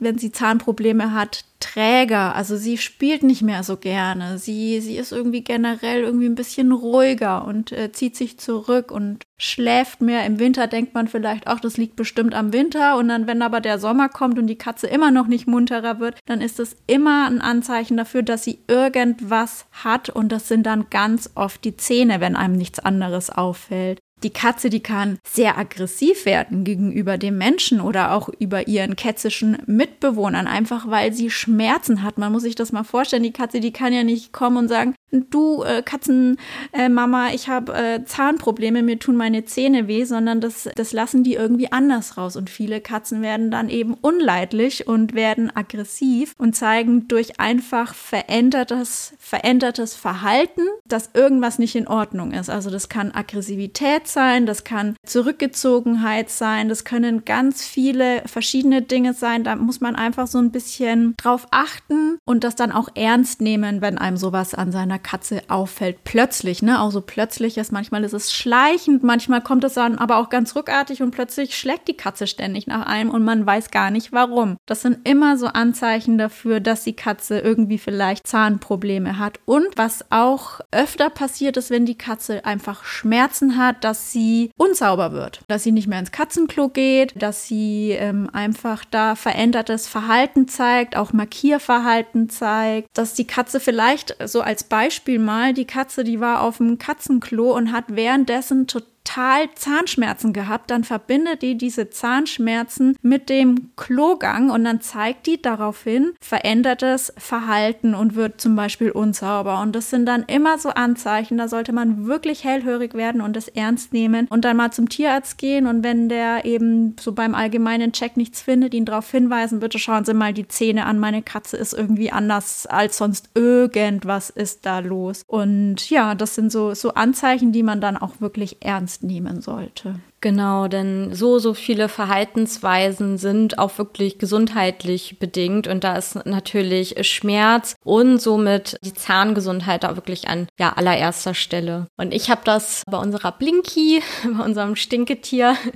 wenn 0.00 0.18
sie 0.18 0.32
Zahnprobleme 0.32 1.12
hat, 1.12 1.44
träger. 1.60 2.34
Also 2.34 2.56
sie 2.56 2.78
spielt 2.78 3.22
nicht 3.22 3.42
mehr 3.42 3.62
so 3.62 3.76
gerne. 3.76 4.38
Sie, 4.38 4.80
sie 4.80 4.96
ist 4.96 5.12
irgendwie 5.12 5.42
generell 5.42 6.02
irgendwie 6.02 6.26
ein 6.26 6.34
bisschen 6.34 6.72
ruhiger 6.72 7.44
und 7.44 7.72
äh, 7.72 7.90
zieht 7.92 8.16
sich 8.16 8.38
zurück 8.38 8.90
und 8.92 9.24
schläft 9.38 10.00
mehr. 10.00 10.24
Im 10.24 10.38
Winter 10.38 10.66
denkt 10.66 10.94
man 10.94 11.08
vielleicht 11.08 11.46
auch, 11.46 11.60
das 11.60 11.76
liegt 11.76 11.96
bestimmt 11.96 12.34
am 12.34 12.52
Winter. 12.52 12.96
Und 12.96 13.08
dann, 13.08 13.26
wenn 13.26 13.42
aber 13.42 13.60
der 13.60 13.78
Sommer 13.78 14.08
kommt 14.08 14.38
und 14.38 14.46
die 14.46 14.58
Katze 14.58 14.86
immer 14.86 15.10
noch 15.10 15.26
nicht 15.26 15.46
munterer 15.46 16.00
wird, 16.00 16.18
dann 16.26 16.40
ist 16.40 16.58
das 16.58 16.76
immer 16.86 17.26
ein 17.26 17.40
Anzeichen 17.40 17.96
dafür, 17.96 18.22
dass 18.22 18.44
sie 18.44 18.60
irgendwas 18.68 19.66
hat. 19.72 20.10
Und 20.10 20.30
das 20.30 20.48
sind 20.48 20.64
dann 20.64 20.90
ganz 20.90 21.30
oft 21.34 21.64
die 21.64 21.76
Zähne, 21.76 22.20
wenn 22.20 22.36
einem 22.36 22.56
nichts 22.56 22.78
anderes 22.78 23.30
auffällt. 23.30 23.98
Die 24.22 24.30
Katze, 24.30 24.68
die 24.68 24.80
kann 24.80 25.18
sehr 25.24 25.58
aggressiv 25.58 26.26
werden 26.26 26.64
gegenüber 26.64 27.18
dem 27.18 27.38
Menschen 27.38 27.80
oder 27.80 28.12
auch 28.12 28.28
über 28.28 28.66
ihren 28.66 28.96
kätzischen 28.96 29.58
Mitbewohnern, 29.66 30.48
einfach 30.48 30.90
weil 30.90 31.12
sie 31.12 31.30
Schmerzen 31.30 32.02
hat. 32.02 32.18
Man 32.18 32.32
muss 32.32 32.42
sich 32.42 32.56
das 32.56 32.72
mal 32.72 32.84
vorstellen. 32.84 33.22
Die 33.22 33.32
Katze, 33.32 33.60
die 33.60 33.72
kann 33.72 33.92
ja 33.92 34.02
nicht 34.02 34.32
kommen 34.32 34.56
und 34.56 34.68
sagen, 34.68 34.94
du 35.10 35.62
äh, 35.62 35.82
Katzenmama, 35.82 37.28
äh, 37.28 37.34
ich 37.34 37.48
habe 37.48 37.74
äh, 37.74 38.04
Zahnprobleme, 38.04 38.82
mir 38.82 38.98
tun 38.98 39.16
meine 39.16 39.44
Zähne 39.44 39.88
weh, 39.88 40.04
sondern 40.04 40.40
das, 40.40 40.68
das 40.74 40.92
lassen 40.92 41.24
die 41.24 41.34
irgendwie 41.34 41.72
anders 41.72 42.16
raus. 42.16 42.36
Und 42.36 42.50
viele 42.50 42.80
Katzen 42.80 43.22
werden 43.22 43.50
dann 43.50 43.68
eben 43.68 43.94
unleidlich 43.94 44.86
und 44.86 45.14
werden 45.14 45.54
aggressiv 45.54 46.34
und 46.38 46.54
zeigen 46.54 47.08
durch 47.08 47.40
einfach 47.40 47.94
verändertes, 47.94 49.14
verändertes 49.18 49.94
Verhalten, 49.94 50.62
dass 50.86 51.10
irgendwas 51.14 51.58
nicht 51.58 51.74
in 51.74 51.88
Ordnung 51.88 52.32
ist. 52.32 52.50
Also 52.50 52.70
das 52.70 52.88
kann 52.88 53.12
Aggressivität 53.12 54.08
sein, 54.08 54.46
das 54.46 54.64
kann 54.64 54.96
Zurückgezogenheit 55.04 56.30
sein, 56.30 56.68
das 56.68 56.84
können 56.84 57.24
ganz 57.24 57.64
viele 57.64 58.22
verschiedene 58.26 58.82
Dinge 58.82 59.14
sein. 59.14 59.44
Da 59.44 59.56
muss 59.56 59.80
man 59.80 59.96
einfach 59.96 60.26
so 60.26 60.38
ein 60.38 60.50
bisschen 60.50 61.14
drauf 61.16 61.46
achten 61.50 62.18
und 62.24 62.44
das 62.44 62.56
dann 62.56 62.72
auch 62.72 62.88
ernst 62.94 63.40
nehmen, 63.40 63.80
wenn 63.80 63.98
einem 63.98 64.16
sowas 64.16 64.54
an 64.54 64.72
seiner 64.72 64.97
einer 64.98 65.02
Katze 65.02 65.42
auffällt. 65.48 66.04
Plötzlich, 66.04 66.62
ne? 66.62 66.80
Auch 66.80 66.90
so 66.90 67.00
plötzlich 67.00 67.58
ist. 67.58 67.72
Manchmal 67.72 68.04
ist 68.04 68.12
es 68.12 68.32
schleichend, 68.32 69.02
manchmal 69.02 69.40
kommt 69.40 69.64
es 69.64 69.74
dann 69.74 69.98
aber 69.98 70.18
auch 70.18 70.28
ganz 70.28 70.54
rückartig 70.56 71.02
und 71.02 71.10
plötzlich 71.10 71.56
schlägt 71.56 71.88
die 71.88 71.96
Katze 71.96 72.26
ständig 72.26 72.66
nach 72.66 72.86
einem 72.86 73.10
und 73.10 73.24
man 73.24 73.46
weiß 73.46 73.70
gar 73.70 73.90
nicht 73.90 74.12
warum. 74.12 74.56
Das 74.66 74.82
sind 74.82 75.08
immer 75.08 75.36
so 75.36 75.46
Anzeichen 75.46 76.18
dafür, 76.18 76.60
dass 76.60 76.84
die 76.84 76.94
Katze 76.94 77.38
irgendwie 77.38 77.78
vielleicht 77.78 78.26
Zahnprobleme 78.26 79.18
hat. 79.18 79.40
Und 79.44 79.66
was 79.76 80.04
auch 80.10 80.60
öfter 80.70 81.10
passiert 81.10 81.56
ist, 81.56 81.70
wenn 81.70 81.86
die 81.86 81.98
Katze 81.98 82.44
einfach 82.44 82.84
Schmerzen 82.84 83.56
hat, 83.56 83.84
dass 83.84 84.12
sie 84.12 84.50
unsauber 84.56 85.12
wird. 85.12 85.40
Dass 85.48 85.62
sie 85.62 85.72
nicht 85.72 85.86
mehr 85.86 86.00
ins 86.00 86.12
Katzenklo 86.12 86.68
geht, 86.68 87.20
dass 87.20 87.46
sie 87.46 87.92
ähm, 87.92 88.28
einfach 88.32 88.84
da 88.84 89.14
verändertes 89.14 89.86
Verhalten 89.86 90.48
zeigt, 90.48 90.96
auch 90.96 91.12
Markierverhalten 91.12 92.28
zeigt, 92.28 92.88
dass 92.94 93.14
die 93.14 93.26
Katze 93.26 93.60
vielleicht 93.60 94.16
so 94.24 94.40
als 94.40 94.64
Beispiel 94.64 94.87
Beispiel 94.88 95.18
mal, 95.18 95.52
die 95.52 95.66
Katze, 95.66 96.02
die 96.02 96.18
war 96.18 96.40
auf 96.40 96.56
dem 96.56 96.78
Katzenklo 96.78 97.54
und 97.54 97.72
hat 97.72 97.84
währenddessen 97.88 98.66
total 98.66 98.88
total 99.08 99.48
Zahnschmerzen 99.54 100.32
gehabt, 100.32 100.70
dann 100.70 100.84
verbindet 100.84 101.42
die 101.42 101.56
diese 101.56 101.90
Zahnschmerzen 101.90 102.96
mit 103.02 103.28
dem 103.28 103.70
Klogang 103.76 104.50
und 104.50 104.64
dann 104.64 104.80
zeigt 104.80 105.26
die 105.26 105.40
daraufhin 105.40 106.12
verändertes 106.20 107.12
Verhalten 107.16 107.94
und 107.94 108.14
wird 108.14 108.40
zum 108.40 108.54
Beispiel 108.54 108.90
unsauber. 108.90 109.60
Und 109.60 109.74
das 109.74 109.90
sind 109.90 110.06
dann 110.06 110.24
immer 110.24 110.58
so 110.58 110.70
Anzeichen, 110.70 111.38
da 111.38 111.48
sollte 111.48 111.72
man 111.72 112.06
wirklich 112.06 112.44
hellhörig 112.44 112.94
werden 112.94 113.20
und 113.20 113.36
es 113.36 113.48
ernst 113.48 113.92
nehmen 113.92 114.26
und 114.28 114.44
dann 114.44 114.56
mal 114.56 114.72
zum 114.72 114.88
Tierarzt 114.88 115.38
gehen 115.38 115.66
und 115.66 115.82
wenn 115.82 116.08
der 116.08 116.44
eben 116.44 116.96
so 117.00 117.12
beim 117.12 117.34
allgemeinen 117.34 117.92
Check 117.92 118.16
nichts 118.16 118.42
findet, 118.42 118.74
ihn 118.74 118.84
darauf 118.84 119.10
hinweisen, 119.10 119.60
bitte 119.60 119.78
schauen 119.78 120.04
Sie 120.04 120.14
mal 120.14 120.32
die 120.32 120.48
Zähne 120.48 120.86
an, 120.86 120.98
meine 120.98 121.22
Katze 121.22 121.56
ist 121.56 121.72
irgendwie 121.72 122.12
anders 122.12 122.66
als 122.66 122.98
sonst, 122.98 123.30
irgendwas 123.34 124.30
ist 124.30 124.66
da 124.66 124.80
los. 124.80 125.22
Und 125.26 125.88
ja, 125.88 126.14
das 126.14 126.34
sind 126.34 126.52
so, 126.52 126.74
so 126.74 126.94
Anzeichen, 126.94 127.52
die 127.52 127.62
man 127.62 127.80
dann 127.80 127.96
auch 127.96 128.20
wirklich 128.20 128.58
ernst 128.60 128.97
ernst 128.98 129.02
nehmen 129.02 129.40
sollte. 129.40 129.96
Genau, 130.20 130.68
denn 130.68 131.14
so, 131.14 131.38
so 131.38 131.54
viele 131.54 131.88
Verhaltensweisen 131.88 133.18
sind 133.18 133.58
auch 133.58 133.78
wirklich 133.78 134.18
gesundheitlich 134.18 135.18
bedingt 135.18 135.68
und 135.68 135.84
da 135.84 135.96
ist 135.96 136.26
natürlich 136.26 137.06
Schmerz 137.06 137.76
und 137.84 138.20
somit 138.20 138.76
die 138.82 138.94
Zahngesundheit 138.94 139.84
da 139.84 139.96
wirklich 139.96 140.28
an 140.28 140.48
ja, 140.58 140.72
allererster 140.72 141.34
Stelle. 141.34 141.86
Und 141.96 142.12
ich 142.12 142.30
habe 142.30 142.40
das 142.44 142.82
bei 142.90 142.98
unserer 142.98 143.32
Blinky, 143.32 144.02
bei 144.36 144.44
unserem 144.44 144.74
Stinketier, 144.76 145.56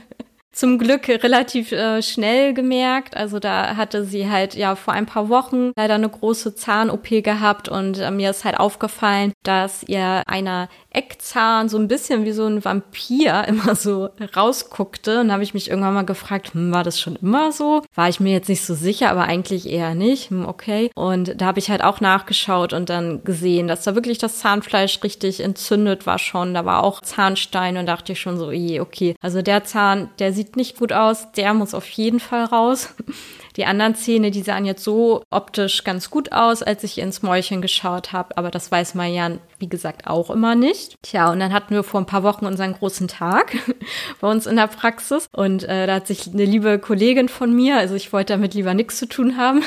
zum 0.52 0.78
Glück 0.78 1.08
relativ 1.08 1.72
äh, 1.72 2.02
schnell 2.02 2.52
gemerkt. 2.52 3.16
Also 3.16 3.38
da 3.38 3.76
hatte 3.76 4.04
sie 4.04 4.28
halt 4.28 4.54
ja 4.54 4.76
vor 4.76 4.92
ein 4.92 5.06
paar 5.06 5.30
Wochen 5.30 5.72
leider 5.76 5.94
eine 5.94 6.10
große 6.10 6.54
Zahn-OP 6.54 7.08
gehabt 7.24 7.70
und 7.70 7.98
äh, 7.98 8.10
mir 8.10 8.30
ist 8.30 8.44
halt 8.44 8.60
aufgefallen, 8.60 9.32
dass 9.44 9.82
ihr 9.82 10.22
einer 10.26 10.68
Eckzahn 10.92 11.68
so 11.68 11.78
ein 11.78 11.88
bisschen 11.88 12.24
wie 12.24 12.32
so 12.32 12.46
ein 12.46 12.64
Vampir 12.64 13.44
immer 13.48 13.74
so 13.74 14.10
rausguckte. 14.36 15.20
Und 15.20 15.32
habe 15.32 15.42
ich 15.42 15.54
mich 15.54 15.70
irgendwann 15.70 15.94
mal 15.94 16.04
gefragt, 16.04 16.54
hm, 16.54 16.72
war 16.72 16.84
das 16.84 17.00
schon 17.00 17.16
immer 17.16 17.52
so? 17.52 17.82
War 17.94 18.08
ich 18.08 18.20
mir 18.20 18.32
jetzt 18.32 18.48
nicht 18.48 18.64
so 18.64 18.74
sicher, 18.74 19.10
aber 19.10 19.24
eigentlich 19.24 19.68
eher 19.68 19.94
nicht. 19.94 20.30
Hm, 20.30 20.46
okay. 20.46 20.90
Und 20.94 21.40
da 21.40 21.46
habe 21.46 21.58
ich 21.58 21.70
halt 21.70 21.82
auch 21.82 22.00
nachgeschaut 22.00 22.72
und 22.72 22.90
dann 22.90 23.24
gesehen, 23.24 23.68
dass 23.68 23.84
da 23.84 23.94
wirklich 23.94 24.18
das 24.18 24.38
Zahnfleisch 24.38 25.02
richtig 25.02 25.40
entzündet 25.40 26.06
war 26.06 26.18
schon. 26.18 26.54
Da 26.54 26.64
war 26.64 26.82
auch 26.82 27.00
Zahnstein 27.00 27.76
und 27.76 27.86
dachte 27.86 28.12
ich 28.12 28.20
schon 28.20 28.38
so, 28.38 28.50
je, 28.50 28.80
okay. 28.80 29.16
Also 29.20 29.42
der 29.42 29.64
Zahn, 29.64 30.10
der 30.18 30.32
sieht 30.32 30.56
nicht 30.56 30.78
gut 30.78 30.92
aus, 30.92 31.32
der 31.32 31.54
muss 31.54 31.74
auf 31.74 31.88
jeden 31.90 32.20
Fall 32.20 32.44
raus. 32.44 32.94
Die 33.56 33.66
anderen 33.66 33.94
Zähne, 33.94 34.30
die 34.30 34.42
sahen 34.42 34.64
jetzt 34.64 34.84
so 34.84 35.22
optisch 35.30 35.84
ganz 35.84 36.10
gut 36.10 36.32
aus, 36.32 36.62
als 36.62 36.84
ich 36.84 36.98
ins 36.98 37.22
Mäulchen 37.22 37.62
geschaut 37.62 38.12
habe, 38.12 38.36
aber 38.36 38.50
das 38.50 38.70
weiß 38.70 38.94
Marianne, 38.94 39.38
wie 39.58 39.68
gesagt, 39.68 40.06
auch 40.06 40.30
immer 40.30 40.54
nicht. 40.54 40.96
Tja, 41.02 41.30
und 41.30 41.40
dann 41.40 41.52
hatten 41.52 41.74
wir 41.74 41.82
vor 41.82 42.00
ein 42.00 42.06
paar 42.06 42.22
Wochen 42.22 42.46
unseren 42.46 42.74
großen 42.74 43.08
Tag 43.08 43.56
bei 44.20 44.28
uns 44.28 44.46
in 44.46 44.56
der 44.56 44.66
Praxis 44.66 45.26
und 45.32 45.64
äh, 45.64 45.86
da 45.86 45.96
hat 45.96 46.06
sich 46.06 46.26
eine 46.32 46.44
liebe 46.44 46.78
Kollegin 46.78 47.28
von 47.28 47.54
mir, 47.54 47.76
also 47.76 47.94
ich 47.94 48.12
wollte 48.12 48.32
damit 48.32 48.54
lieber 48.54 48.74
nichts 48.74 48.98
zu 48.98 49.06
tun 49.06 49.36
haben, 49.36 49.62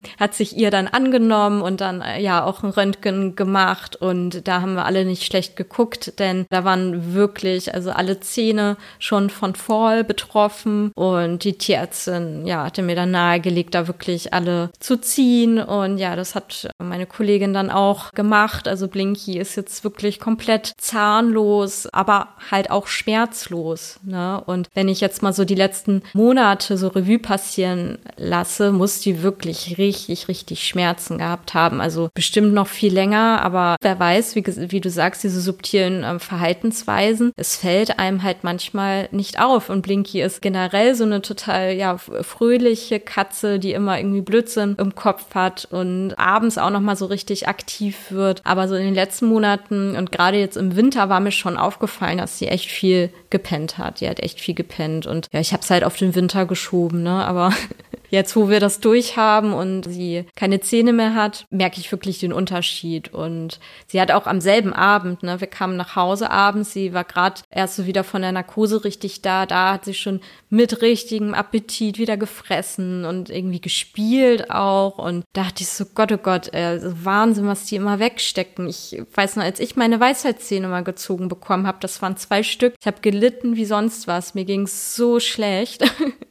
hat 0.18 0.34
sich 0.34 0.56
ihr 0.56 0.70
dann 0.70 0.88
angenommen 0.88 1.62
und 1.62 1.80
dann 1.80 2.00
äh, 2.00 2.20
ja 2.20 2.44
auch 2.44 2.62
ein 2.62 2.70
Röntgen 2.70 3.36
gemacht 3.36 3.96
und 3.96 4.46
da 4.46 4.60
haben 4.60 4.74
wir 4.74 4.84
alle 4.84 5.04
nicht 5.04 5.24
schlecht 5.24 5.56
geguckt, 5.56 6.18
denn 6.18 6.46
da 6.50 6.64
waren 6.64 7.14
wirklich 7.14 7.74
also 7.74 7.90
alle 7.90 8.20
Zähne 8.20 8.76
schon 8.98 9.30
von 9.30 9.54
Fall 9.54 10.04
betroffen 10.04 10.92
und 10.94 11.44
die 11.44 11.58
Tierärztin 11.58 12.46
ja 12.46 12.64
hatte 12.64 12.82
mir 12.82 12.96
dann 12.96 13.10
nahegelegt, 13.10 13.74
da 13.74 13.86
wirklich 13.86 14.32
alle 14.32 14.70
zu 14.78 15.00
ziehen 15.00 15.58
und 15.58 15.98
ja, 15.98 16.16
das 16.16 16.34
hat 16.34 16.70
meine 16.78 17.06
Kollegin 17.06 17.52
dann 17.52 17.70
auch 17.70 18.12
gemacht. 18.12 18.68
Also 18.68 18.88
Blinky 18.88 19.38
ist 19.38 19.56
jetzt 19.56 19.84
wirklich 19.84 20.20
komplett 20.20 20.72
zahnlos, 20.76 21.86
aber 21.92 22.28
halt 22.50 22.70
auch 22.70 22.86
schmerzlos. 22.86 24.00
Ne? 24.04 24.42
Und 24.44 24.68
wenn 24.74 24.88
ich 24.88 25.00
jetzt 25.00 25.22
mal 25.22 25.32
so 25.32 25.44
die 25.44 25.54
letzten 25.54 26.02
Monate 26.14 26.76
so 26.76 26.88
Revue 26.88 27.18
passieren 27.18 27.98
lasse, 28.16 28.72
muss 28.72 29.00
die 29.00 29.22
wirklich 29.22 29.71
richtig 29.78 30.28
richtig, 30.28 30.66
Schmerzen 30.66 31.18
gehabt 31.18 31.54
haben. 31.54 31.80
Also 31.80 32.10
bestimmt 32.14 32.52
noch 32.52 32.68
viel 32.68 32.92
länger, 32.92 33.40
aber 33.42 33.76
wer 33.80 33.98
weiß, 33.98 34.36
wie, 34.36 34.44
wie 34.70 34.80
du 34.80 34.90
sagst, 34.90 35.24
diese 35.24 35.40
subtilen 35.40 36.04
äh, 36.04 36.18
Verhaltensweisen, 36.18 37.32
es 37.36 37.56
fällt 37.56 37.98
einem 37.98 38.22
halt 38.22 38.44
manchmal 38.44 39.08
nicht 39.12 39.40
auf. 39.40 39.70
Und 39.70 39.82
Blinky 39.82 40.20
ist 40.22 40.42
generell 40.42 40.94
so 40.94 41.04
eine 41.04 41.22
total, 41.22 41.72
ja, 41.72 41.96
fröhliche 41.98 43.00
Katze, 43.00 43.58
die 43.58 43.72
immer 43.72 43.98
irgendwie 43.98 44.20
Blödsinn 44.20 44.76
im 44.78 44.94
Kopf 44.94 45.34
hat 45.34 45.66
und 45.70 46.14
abends 46.18 46.58
auch 46.58 46.70
nochmal 46.70 46.96
so 46.96 47.06
richtig 47.06 47.48
aktiv 47.48 48.10
wird. 48.10 48.42
Aber 48.44 48.68
so 48.68 48.74
in 48.74 48.84
den 48.84 48.94
letzten 48.94 49.26
Monaten 49.26 49.96
und 49.96 50.12
gerade 50.12 50.38
jetzt 50.38 50.56
im 50.56 50.76
Winter 50.76 51.08
war 51.08 51.20
mir 51.20 51.32
schon 51.32 51.56
aufgefallen, 51.56 52.18
dass 52.18 52.38
sie 52.38 52.48
echt 52.48 52.70
viel 52.70 53.10
gepennt 53.30 53.78
hat. 53.78 54.00
Die 54.00 54.08
hat 54.08 54.20
echt 54.20 54.40
viel 54.40 54.54
gepennt 54.54 55.06
und 55.06 55.28
ja, 55.32 55.40
ich 55.40 55.52
habe 55.52 55.62
es 55.62 55.70
halt 55.70 55.84
auf 55.84 55.96
den 55.96 56.14
Winter 56.14 56.46
geschoben, 56.46 57.02
ne? 57.02 57.24
Aber 57.24 57.52
Jetzt, 58.12 58.36
wo 58.36 58.50
wir 58.50 58.60
das 58.60 58.80
durchhaben 58.80 59.54
und 59.54 59.84
sie 59.84 60.26
keine 60.36 60.60
Zähne 60.60 60.92
mehr 60.92 61.14
hat, 61.14 61.46
merke 61.48 61.80
ich 61.80 61.90
wirklich 61.90 62.18
den 62.18 62.34
Unterschied. 62.34 63.14
Und 63.14 63.58
sie 63.86 63.98
hat 64.02 64.10
auch 64.10 64.26
am 64.26 64.42
selben 64.42 64.74
Abend, 64.74 65.22
ne, 65.22 65.40
wir 65.40 65.46
kamen 65.46 65.78
nach 65.78 65.96
Hause 65.96 66.30
abends, 66.30 66.74
sie 66.74 66.92
war 66.92 67.04
gerade 67.04 67.40
erst 67.50 67.76
so 67.76 67.86
wieder 67.86 68.04
von 68.04 68.20
der 68.20 68.32
Narkose 68.32 68.84
richtig 68.84 69.22
da, 69.22 69.46
da 69.46 69.72
hat 69.72 69.86
sie 69.86 69.94
schon 69.94 70.20
mit 70.50 70.82
richtigem 70.82 71.32
Appetit 71.32 71.98
wieder 71.98 72.18
gefressen 72.18 73.06
und 73.06 73.30
irgendwie 73.30 73.62
gespielt 73.62 74.50
auch. 74.50 74.98
Und 74.98 75.24
da 75.32 75.44
dachte 75.44 75.62
ich 75.62 75.70
so, 75.70 75.86
Gott, 75.94 76.12
oh 76.12 76.18
Gott, 76.18 76.52
äh, 76.52 76.80
Wahnsinn, 76.82 77.46
was 77.46 77.64
die 77.64 77.76
immer 77.76 77.98
wegstecken. 77.98 78.68
Ich 78.68 79.02
weiß 79.14 79.36
noch, 79.36 79.44
als 79.44 79.58
ich 79.58 79.74
meine 79.76 80.00
Weisheitszähne 80.00 80.68
mal 80.68 80.84
gezogen 80.84 81.28
bekommen 81.28 81.66
habe, 81.66 81.78
das 81.80 82.02
waren 82.02 82.18
zwei 82.18 82.42
Stück, 82.42 82.74
ich 82.78 82.86
habe 82.86 83.00
gelitten 83.00 83.56
wie 83.56 83.64
sonst 83.64 84.06
was. 84.06 84.34
Mir 84.34 84.44
ging 84.44 84.66
so 84.66 85.18
schlecht. 85.18 85.82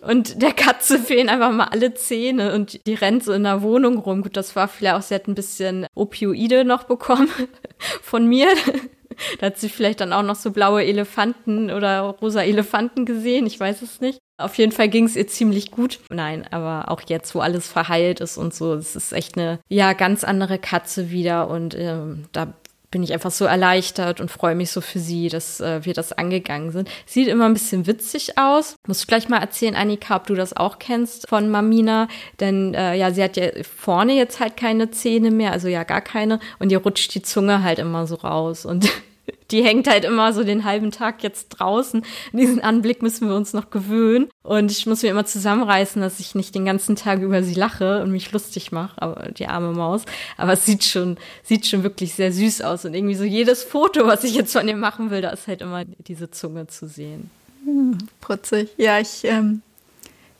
Und 0.00 0.42
der 0.42 0.52
Katze 0.52 0.98
fehlen 0.98 1.28
einfach 1.28 1.52
mal 1.52 1.68
alle 1.70 1.94
Zähne 1.94 2.54
und 2.54 2.86
die 2.86 2.94
rennt 2.94 3.24
so 3.24 3.32
in 3.32 3.44
der 3.44 3.62
Wohnung 3.62 3.98
rum. 3.98 4.22
Gut, 4.22 4.36
das 4.36 4.56
war 4.56 4.68
vielleicht 4.68 4.94
auch, 4.96 5.02
sie 5.02 5.14
hat 5.14 5.28
ein 5.28 5.34
bisschen 5.34 5.86
Opioide 5.94 6.64
noch 6.64 6.84
bekommen 6.84 7.28
von 8.02 8.26
mir. 8.26 8.48
Da 9.38 9.46
hat 9.46 9.58
sie 9.58 9.68
vielleicht 9.68 10.00
dann 10.00 10.12
auch 10.12 10.22
noch 10.22 10.34
so 10.34 10.50
blaue 10.50 10.84
Elefanten 10.84 11.70
oder 11.70 12.00
rosa 12.20 12.42
Elefanten 12.42 13.04
gesehen, 13.04 13.46
ich 13.46 13.58
weiß 13.58 13.82
es 13.82 14.00
nicht. 14.00 14.18
Auf 14.36 14.58
jeden 14.58 14.72
Fall 14.72 14.88
ging 14.88 15.04
es 15.04 15.14
ihr 15.14 15.28
ziemlich 15.28 15.70
gut. 15.70 16.00
Nein, 16.10 16.44
aber 16.50 16.90
auch 16.90 17.00
jetzt, 17.06 17.34
wo 17.34 17.40
alles 17.40 17.68
verheilt 17.68 18.20
ist 18.20 18.36
und 18.36 18.52
so, 18.52 18.74
es 18.74 18.96
ist 18.96 19.12
echt 19.12 19.38
eine 19.38 19.60
ja 19.68 19.92
ganz 19.92 20.24
andere 20.24 20.58
Katze 20.58 21.10
wieder 21.10 21.48
und 21.48 21.76
ähm, 21.78 22.24
da 22.32 22.54
bin 22.94 23.02
ich 23.02 23.12
einfach 23.12 23.32
so 23.32 23.44
erleichtert 23.44 24.20
und 24.20 24.30
freue 24.30 24.54
mich 24.54 24.70
so 24.70 24.80
für 24.80 25.00
sie, 25.00 25.28
dass 25.28 25.60
äh, 25.60 25.84
wir 25.84 25.94
das 25.94 26.12
angegangen 26.12 26.70
sind. 26.70 26.88
Sieht 27.06 27.26
immer 27.26 27.46
ein 27.46 27.52
bisschen 27.52 27.88
witzig 27.88 28.38
aus. 28.38 28.76
Muss 28.86 29.02
vielleicht 29.02 29.28
mal 29.28 29.40
erzählen, 29.40 29.74
Annika, 29.74 30.14
ob 30.14 30.28
du 30.28 30.36
das 30.36 30.56
auch 30.56 30.78
kennst 30.78 31.28
von 31.28 31.50
Mamina. 31.50 32.06
Denn 32.38 32.72
äh, 32.72 32.94
ja, 32.94 33.10
sie 33.10 33.24
hat 33.24 33.36
ja 33.36 33.48
vorne 33.64 34.12
jetzt 34.12 34.38
halt 34.38 34.56
keine 34.56 34.92
Zähne 34.92 35.32
mehr, 35.32 35.50
also 35.50 35.66
ja 35.66 35.82
gar 35.82 36.02
keine. 36.02 36.38
Und 36.60 36.70
ihr 36.70 36.78
rutscht 36.78 37.12
die 37.16 37.22
Zunge 37.22 37.64
halt 37.64 37.80
immer 37.80 38.06
so 38.06 38.14
raus. 38.14 38.64
Und 38.64 38.88
die 39.50 39.62
hängt 39.62 39.88
halt 39.88 40.04
immer 40.04 40.32
so 40.32 40.42
den 40.42 40.64
halben 40.64 40.90
Tag 40.90 41.22
jetzt 41.22 41.48
draußen. 41.50 42.04
Diesen 42.32 42.60
Anblick 42.60 43.02
müssen 43.02 43.28
wir 43.28 43.34
uns 43.34 43.52
noch 43.52 43.70
gewöhnen. 43.70 44.28
Und 44.42 44.70
ich 44.70 44.86
muss 44.86 45.02
mir 45.02 45.10
immer 45.10 45.26
zusammenreißen, 45.26 46.00
dass 46.00 46.20
ich 46.20 46.34
nicht 46.34 46.54
den 46.54 46.64
ganzen 46.64 46.96
Tag 46.96 47.20
über 47.20 47.42
sie 47.42 47.54
lache 47.54 48.02
und 48.02 48.10
mich 48.10 48.32
lustig 48.32 48.72
mache, 48.72 49.00
aber 49.00 49.30
die 49.32 49.46
arme 49.46 49.72
Maus. 49.72 50.02
Aber 50.36 50.52
es 50.52 50.64
sieht 50.64 50.84
schon, 50.84 51.18
sieht 51.42 51.66
schon 51.66 51.82
wirklich 51.82 52.14
sehr 52.14 52.32
süß 52.32 52.62
aus. 52.62 52.84
Und 52.84 52.94
irgendwie 52.94 53.14
so 53.14 53.24
jedes 53.24 53.62
Foto, 53.62 54.06
was 54.06 54.24
ich 54.24 54.34
jetzt 54.34 54.52
von 54.52 54.66
ihr 54.66 54.76
machen 54.76 55.10
will, 55.10 55.20
da 55.20 55.30
ist 55.30 55.46
halt 55.46 55.62
immer 55.62 55.84
diese 55.84 56.30
Zunge 56.30 56.66
zu 56.66 56.86
sehen. 56.88 57.30
Hm, 57.64 57.98
putzig. 58.20 58.70
Ja, 58.76 58.98
ich 58.98 59.24
ähm, 59.24 59.62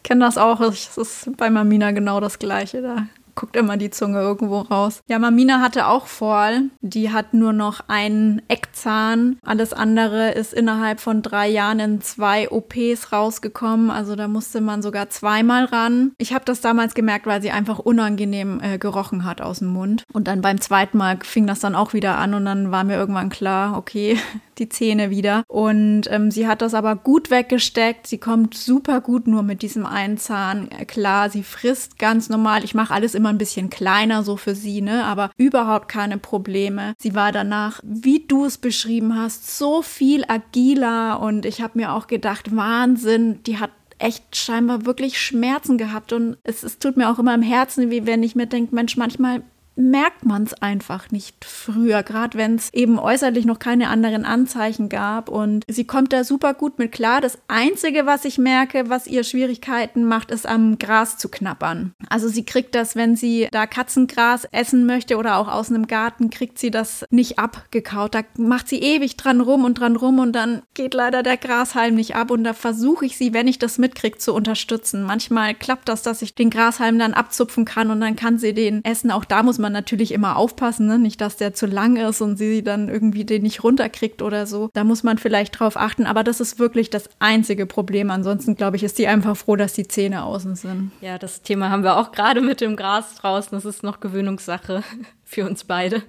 kenne 0.02 0.24
das 0.24 0.38
auch. 0.38 0.60
Es 0.60 0.96
ist 0.96 1.36
bei 1.36 1.50
Mamina 1.50 1.90
genau 1.90 2.20
das 2.20 2.38
Gleiche. 2.38 2.82
Da 2.82 3.06
guckt 3.35 3.57
immer 3.57 3.77
die 3.77 3.90
Zunge 3.90 4.20
irgendwo 4.20 4.61
raus. 4.61 5.03
Ja, 5.09 5.18
Mamina 5.18 5.61
hatte 5.61 5.87
auch 5.87 6.07
Fall. 6.07 6.64
Die 6.81 7.12
hat 7.12 7.35
nur 7.35 7.53
noch 7.53 7.81
einen 7.88 8.42
Eckzahn. 8.49 9.38
Alles 9.44 9.73
andere 9.73 10.31
ist 10.31 10.53
innerhalb 10.53 11.01
von 11.01 11.23
drei 11.23 11.49
Jahren 11.49 11.81
in 11.81 12.01
zwei 12.01 12.51
OPs 12.51 13.12
rausgekommen. 13.12 13.90
Also 13.90 14.16
da 14.16 14.29
musste 14.29 14.61
man 14.61 14.83
sogar 14.83 15.11
zweimal 15.11 15.64
ran. 15.64 16.12
Ich 16.18 16.33
habe 16.33 16.44
das 16.44 16.61
damals 16.61 16.94
gemerkt, 16.94 17.27
weil 17.27 17.42
sie 17.42 17.51
einfach 17.51 17.79
unangenehm 17.79 18.61
äh, 18.62 18.79
gerochen 18.79 19.25
hat 19.25 19.40
aus 19.40 19.59
dem 19.59 19.68
Mund. 19.68 20.05
Und 20.12 20.29
dann 20.29 20.40
beim 20.40 20.61
zweiten 20.61 20.99
Mal 20.99 21.18
fing 21.23 21.47
das 21.47 21.61
dann 21.61 21.75
auch 21.75 21.92
wieder 21.92 22.18
an 22.18 22.35
und 22.35 22.44
dann 22.44 22.70
war 22.70 22.85
mir 22.85 22.97
irgendwann 22.97 23.31
klar, 23.31 23.77
okay, 23.77 24.18
die 24.58 24.68
Zähne 24.68 25.10
wieder. 25.10 25.44
Und 25.48 26.02
ähm, 26.10 26.30
sie 26.30 26.46
hat 26.46 26.62
das 26.62 26.74
aber 26.74 26.96
gut 26.96 27.30
weggesteckt. 27.30 28.06
Sie 28.06 28.18
kommt 28.18 28.54
super 28.54 29.00
gut 29.00 29.26
nur 29.26 29.42
mit 29.42 29.62
diesem 29.62 29.86
einen 29.86 30.18
Zahn 30.18 30.68
klar. 30.86 31.30
Sie 31.30 31.42
frisst 31.42 31.98
ganz 31.98 32.28
normal. 32.28 32.64
Ich 32.64 32.74
mache 32.74 32.94
alles 32.94 33.14
immer 33.14 33.30
ein 33.30 33.38
bisschen 33.38 33.70
kleiner 33.70 34.22
so 34.22 34.36
für 34.36 34.54
sie, 34.54 34.80
ne? 34.80 35.04
Aber 35.04 35.30
überhaupt 35.36 35.88
keine 35.88 36.18
Probleme. 36.18 36.94
Sie 36.98 37.14
war 37.14 37.32
danach, 37.32 37.80
wie 37.82 38.24
du 38.26 38.44
es 38.44 38.58
beschrieben 38.58 39.16
hast, 39.18 39.58
so 39.58 39.82
viel 39.82 40.24
agiler 40.26 41.20
und 41.20 41.46
ich 41.46 41.60
habe 41.60 41.78
mir 41.78 41.92
auch 41.92 42.06
gedacht, 42.06 42.54
Wahnsinn, 42.54 43.42
die 43.44 43.58
hat 43.58 43.70
echt 43.98 44.36
scheinbar 44.36 44.86
wirklich 44.86 45.20
Schmerzen 45.20 45.78
gehabt 45.78 46.12
und 46.12 46.36
es, 46.42 46.62
es 46.62 46.78
tut 46.78 46.96
mir 46.96 47.10
auch 47.10 47.18
immer 47.18 47.34
im 47.34 47.42
Herzen, 47.42 47.90
wie 47.90 48.06
wenn 48.06 48.22
ich 48.22 48.34
mir 48.34 48.46
denke, 48.46 48.74
Mensch, 48.74 48.96
manchmal 48.96 49.42
merkt 49.76 50.24
man 50.24 50.44
es 50.44 50.54
einfach 50.54 51.10
nicht 51.10 51.44
früher, 51.44 52.02
gerade 52.02 52.38
wenn 52.38 52.56
es 52.56 52.72
eben 52.72 52.98
äußerlich 52.98 53.44
noch 53.44 53.58
keine 53.58 53.88
anderen 53.88 54.24
Anzeichen 54.24 54.88
gab. 54.88 55.28
Und 55.28 55.64
sie 55.68 55.84
kommt 55.84 56.12
da 56.12 56.24
super 56.24 56.54
gut 56.54 56.78
mit 56.78 56.92
klar. 56.92 57.20
Das 57.20 57.38
Einzige, 57.48 58.06
was 58.06 58.24
ich 58.24 58.38
merke, 58.38 58.88
was 58.88 59.06
ihr 59.06 59.24
Schwierigkeiten 59.24 60.04
macht, 60.04 60.30
ist 60.30 60.46
am 60.46 60.78
Gras 60.78 61.18
zu 61.18 61.28
knabbern. 61.28 61.92
Also 62.08 62.28
sie 62.28 62.44
kriegt 62.44 62.74
das, 62.74 62.96
wenn 62.96 63.16
sie 63.16 63.48
da 63.50 63.66
Katzengras 63.66 64.46
essen 64.52 64.87
möchte 64.87 65.16
oder 65.16 65.37
auch 65.37 65.48
aus 65.48 65.70
einem 65.70 65.87
Garten, 65.87 66.30
kriegt 66.30 66.58
sie 66.58 66.70
das 66.70 67.04
nicht 67.10 67.38
abgekaut. 67.38 68.14
Da 68.14 68.20
macht 68.37 68.68
sie 68.68 68.78
ewig 68.78 69.16
dran 69.16 69.40
rum 69.40 69.64
und 69.64 69.80
dran 69.80 69.96
rum 69.96 70.18
und 70.18 70.32
dann 70.32 70.62
geht 70.74 70.94
leider 70.94 71.22
der 71.22 71.37
Grashalm 71.37 71.94
nicht 71.94 72.14
ab. 72.14 72.30
Und 72.30 72.44
da 72.44 72.52
versuche 72.52 73.06
ich 73.06 73.16
sie, 73.16 73.32
wenn 73.32 73.48
ich 73.48 73.58
das 73.58 73.78
mitkriege, 73.78 74.18
zu 74.18 74.34
unterstützen. 74.34 75.02
Manchmal 75.02 75.54
klappt 75.54 75.88
das, 75.88 76.02
dass 76.02 76.22
ich 76.22 76.34
den 76.34 76.50
Grashalm 76.50 76.98
dann 76.98 77.14
abzupfen 77.14 77.64
kann 77.64 77.90
und 77.90 78.00
dann 78.00 78.16
kann 78.16 78.38
sie 78.38 78.54
den 78.54 78.84
essen. 78.84 79.10
Auch 79.10 79.24
da 79.24 79.42
muss 79.42 79.58
man 79.58 79.63
man 79.64 79.72
natürlich 79.72 80.12
immer 80.12 80.37
aufpassen, 80.37 80.87
ne? 80.87 80.98
nicht, 80.98 81.22
dass 81.22 81.37
der 81.37 81.55
zu 81.55 81.64
lang 81.64 81.96
ist 81.96 82.20
und 82.20 82.37
sie 82.37 82.62
dann 82.62 82.90
irgendwie 82.90 83.24
den 83.24 83.42
nicht 83.42 83.64
runterkriegt 83.64 84.20
oder 84.20 84.46
so. 84.46 84.68
Da 84.74 84.85
muss 84.85 85.03
man 85.03 85.16
vielleicht 85.16 85.59
drauf 85.59 85.79
achten, 85.79 86.05
aber 86.05 86.22
das 86.22 86.40
ist 86.40 86.59
wirklich 86.59 86.90
das 86.90 87.09
einzige 87.18 87.64
Problem. 87.64 88.11
Ansonsten, 88.11 88.57
glaube 88.57 88.77
ich, 88.77 88.85
ist 88.85 88.98
die 88.98 89.09
einfach 89.09 89.37
froh, 89.38 89.57
dass 89.57 89.72
die 89.72 89.88
Zähne 89.88 90.24
außen 90.24 90.55
sind. 90.55 90.92
Ja, 91.00 91.16
das 91.16 91.40
Thema 91.40 91.70
haben 91.70 91.83
wir 91.83 91.96
auch 91.96 92.12
gerade 92.12 92.42
mit 92.42 92.61
dem 92.61 92.77
Gras 92.77 93.14
draußen. 93.14 93.50
Das 93.53 93.64
ist 93.64 93.83
noch 93.83 94.00
Gewöhnungssache 94.00 94.83
für 95.24 95.46
uns 95.46 95.64
beide. 95.64 96.03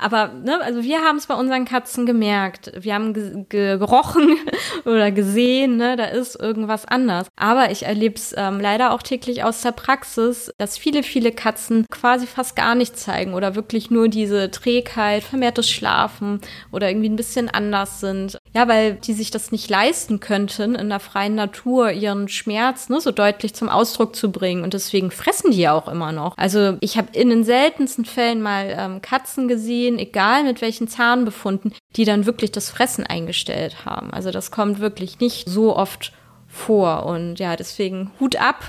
Aber, 0.00 0.28
ne, 0.28 0.60
also 0.62 0.82
wir 0.82 1.00
haben 1.00 1.16
es 1.16 1.26
bei 1.26 1.34
unseren 1.34 1.64
Katzen 1.64 2.06
gemerkt. 2.06 2.72
Wir 2.78 2.94
haben 2.94 3.12
ge 3.14 3.44
gerochen 3.50 4.36
oder 4.84 5.10
gesehen, 5.10 5.76
ne, 5.76 5.96
da 5.96 6.04
ist 6.04 6.40
irgendwas 6.40 6.86
anders. 6.86 7.28
Aber 7.36 7.70
ich 7.70 7.84
erlebe 7.84 8.14
es 8.14 8.34
ähm, 8.36 8.60
leider 8.60 8.92
auch 8.92 9.02
täglich 9.02 9.44
aus 9.44 9.60
der 9.62 9.72
Praxis, 9.72 10.52
dass 10.58 10.78
viele, 10.78 11.02
viele 11.02 11.32
Katzen 11.32 11.84
quasi 11.90 12.26
fast 12.26 12.56
gar 12.56 12.74
nichts 12.74 13.02
zeigen 13.02 13.34
oder 13.34 13.54
wirklich 13.54 13.90
nur 13.90 14.08
diese 14.08 14.50
Trägheit, 14.50 15.22
vermehrtes 15.22 15.68
Schlafen 15.70 16.40
oder 16.72 16.88
irgendwie 16.88 17.08
ein 17.08 17.16
bisschen 17.16 17.48
anders 17.48 18.00
sind. 18.00 18.38
Ja, 18.54 18.66
weil 18.68 18.94
die 18.94 19.12
sich 19.12 19.30
das 19.30 19.52
nicht 19.52 19.70
leisten 19.70 20.20
könnten, 20.20 20.74
in 20.74 20.88
der 20.88 21.00
freien 21.00 21.34
Natur 21.34 21.90
ihren 21.92 22.28
Schmerz 22.28 22.88
ne, 22.88 23.00
so 23.00 23.10
deutlich 23.10 23.54
zum 23.54 23.68
Ausdruck 23.68 24.16
zu 24.16 24.32
bringen. 24.32 24.64
Und 24.64 24.74
deswegen 24.74 25.10
fressen 25.10 25.50
die 25.50 25.60
ja 25.60 25.72
auch 25.72 25.88
immer 25.88 26.12
noch. 26.12 26.36
Also 26.36 26.76
ich 26.80 26.96
habe 26.96 27.08
in 27.12 27.30
den 27.30 27.44
seltensten 27.44 28.04
Fällen 28.04 28.42
mal 28.42 28.74
ähm, 28.76 29.02
Katzen 29.02 29.46
gesehen, 29.46 29.89
egal 29.98 30.44
mit 30.44 30.60
welchen 30.60 30.88
Zahnbefunden, 30.88 31.74
die 31.96 32.04
dann 32.04 32.26
wirklich 32.26 32.52
das 32.52 32.70
Fressen 32.70 33.06
eingestellt 33.06 33.84
haben. 33.84 34.12
Also 34.12 34.30
das 34.30 34.50
kommt 34.50 34.80
wirklich 34.80 35.20
nicht 35.20 35.48
so 35.48 35.76
oft 35.76 36.12
vor. 36.46 37.06
Und 37.06 37.38
ja, 37.38 37.56
deswegen 37.56 38.10
Hut 38.20 38.36
ab 38.36 38.64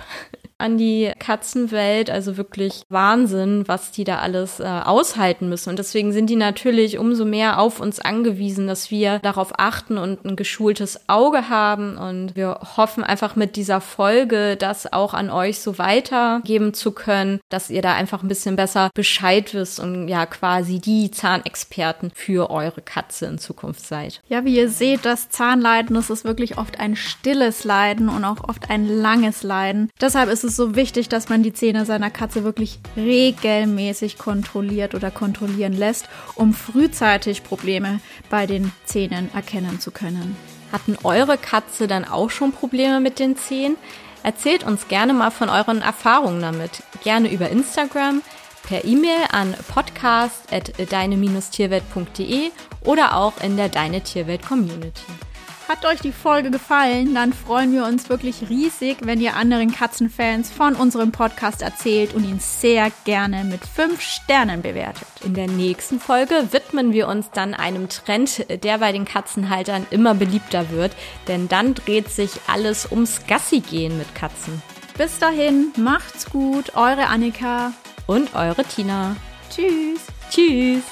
an 0.62 0.78
die 0.78 1.12
Katzenwelt. 1.20 2.10
Also 2.10 2.38
wirklich 2.38 2.84
Wahnsinn, 2.90 3.64
was 3.68 3.92
die 3.92 4.04
da 4.04 4.20
alles 4.20 4.60
äh, 4.60 4.64
aushalten 4.64 5.50
müssen. 5.50 5.70
Und 5.70 5.80
deswegen 5.80 6.14
sind 6.14 6.30
die 6.30 6.36
natürlich 6.36 6.98
umso 6.98 7.26
mehr 7.26 7.60
auf 7.60 7.80
uns 7.80 8.00
angewiesen, 8.00 8.68
dass 8.68 8.92
wir 8.92 9.20
darauf 9.20 9.54
achten 9.58 9.98
und 9.98 10.26
ein 10.26 10.36
geschultes 10.36 11.10
Auge 11.10 11.50
haben. 11.50 11.98
Und 11.98 12.36
wir 12.36 12.60
hoffen 12.78 13.04
einfach 13.04 13.36
mit 13.36 13.56
dieser 13.56 13.82
Folge, 13.82 14.56
das 14.58 14.92
auch 14.92 15.14
an 15.14 15.30
euch 15.30 15.60
so 15.60 15.78
weitergeben 15.78 16.74
zu 16.74 16.92
können, 16.92 17.40
dass 17.50 17.70
ihr 17.70 17.82
da 17.82 17.94
einfach 17.94 18.24
ein 18.24 18.28
bisschen 18.28 18.56
besser 18.56 18.90
Bescheid 18.94 19.54
wisst 19.54 19.80
und 19.80 20.08
ja 20.08 20.26
quasi 20.26 20.80
die 20.80 21.12
Zahnexperten 21.12 22.12
für 22.14 22.50
eure 22.50 22.82
Katze 22.82 23.26
in 23.26 23.38
Zukunft 23.38 23.86
seid. 23.86 24.22
Ja, 24.28 24.46
wie 24.46 24.56
ihr 24.56 24.70
seht, 24.70 25.06
das 25.06 25.30
Zahnleiden, 25.30 25.96
das 25.96 26.10
ist 26.10 26.24
wirklich 26.26 26.58
oft 26.58 26.80
ein 26.80 26.96
stilles 26.96 27.64
Leiden 27.64 28.10
und 28.10 28.24
auch 28.26 28.48
oft 28.48 28.70
ein 28.70 28.88
langes 28.88 29.44
Leiden. 29.44 29.90
Deshalb 30.00 30.30
ist 30.30 30.44
es 30.44 30.51
es 30.52 30.58
so 30.58 30.76
wichtig, 30.76 31.10
dass 31.10 31.30
man 31.30 31.44
die 31.44 31.54
Zähne 31.54 31.86
seiner 31.86 32.10
Katze 32.10 32.44
wirklich 32.44 32.80
regelmäßig 32.96 34.18
kontrolliert 34.18 34.94
oder 34.94 35.10
kontrollieren 35.10 35.74
lässt, 35.74 36.10
um 36.36 36.54
frühzeitig 36.54 37.44
Probleme 37.44 38.00
bei 38.30 38.46
den 38.46 38.72
Zähnen 38.86 39.30
erkennen 39.34 39.80
zu 39.80 39.92
können. 39.92 40.36
Hatten 40.72 40.98
eure 41.04 41.38
Katze 41.38 41.88
dann 41.88 42.06
auch 42.06 42.30
schon 42.30 42.52
Probleme 42.52 43.00
mit 43.00 43.18
den 43.20 43.38
Zähnen? 43.38 43.78
Erzählt 44.24 44.64
uns 44.64 44.88
gerne 44.88 45.14
mal 45.14 45.32
von 45.32 45.50
euren 45.50 45.82
Erfahrungen 45.82 46.42
damit. 46.42 46.84
Gerne 47.04 47.32
über 47.32 47.50
Instagram, 47.50 48.22
per 48.68 48.86
E-Mail 48.86 49.26
an 49.32 49.56
podcast.deine-tierwelt.de 49.74 52.52
oder 52.86 53.18
auch 53.18 53.42
in 53.42 53.58
der 53.58 53.70
Deine 53.70 54.02
Tierwelt 54.02 54.46
Community. 54.46 55.02
Hat 55.72 55.86
euch 55.86 56.02
die 56.02 56.12
Folge 56.12 56.52
gefallen, 56.52 57.16
dann 57.16 57.32
freuen 57.32 57.72
wir 57.72 57.86
uns 57.86 58.10
wirklich 58.10 58.50
riesig, 58.50 58.98
wenn 59.04 59.22
ihr 59.22 59.38
anderen 59.38 59.72
Katzenfans 59.72 60.52
von 60.52 60.76
unserem 60.76 61.14
Podcast 61.14 61.62
erzählt 61.62 62.14
und 62.14 62.26
ihn 62.26 62.42
sehr 62.42 62.92
gerne 63.06 63.46
mit 63.46 63.66
5 63.66 64.02
Sternen 64.02 64.64
bewertet. 64.64 65.08
In 65.24 65.34
der 65.34 65.48
nächsten 65.48 66.02
Folge 66.02 66.50
widmen 66.52 66.92
wir 66.92 67.08
uns 67.08 67.32
dann 67.32 67.54
einem 67.54 67.88
Trend, 67.88 68.46
der 68.66 68.80
bei 68.80 68.92
den 68.92 69.06
Katzenhaltern 69.06 69.88
immer 69.92 70.14
beliebter 70.14 70.72
wird, 70.72 70.92
denn 71.30 71.48
dann 71.48 71.74
dreht 71.74 72.10
sich 72.10 72.32
alles 72.48 72.92
ums 72.92 73.26
Gassi-Gehen 73.26 73.98
mit 73.98 74.14
Katzen. 74.14 74.62
Bis 74.98 75.20
dahin, 75.20 75.72
macht's 75.78 76.30
gut, 76.30 76.76
eure 76.76 77.08
Annika 77.08 77.72
und 78.08 78.36
eure 78.36 78.66
Tina. 78.66 79.16
Tschüss. 79.50 80.02
Tschüss. 80.30 80.84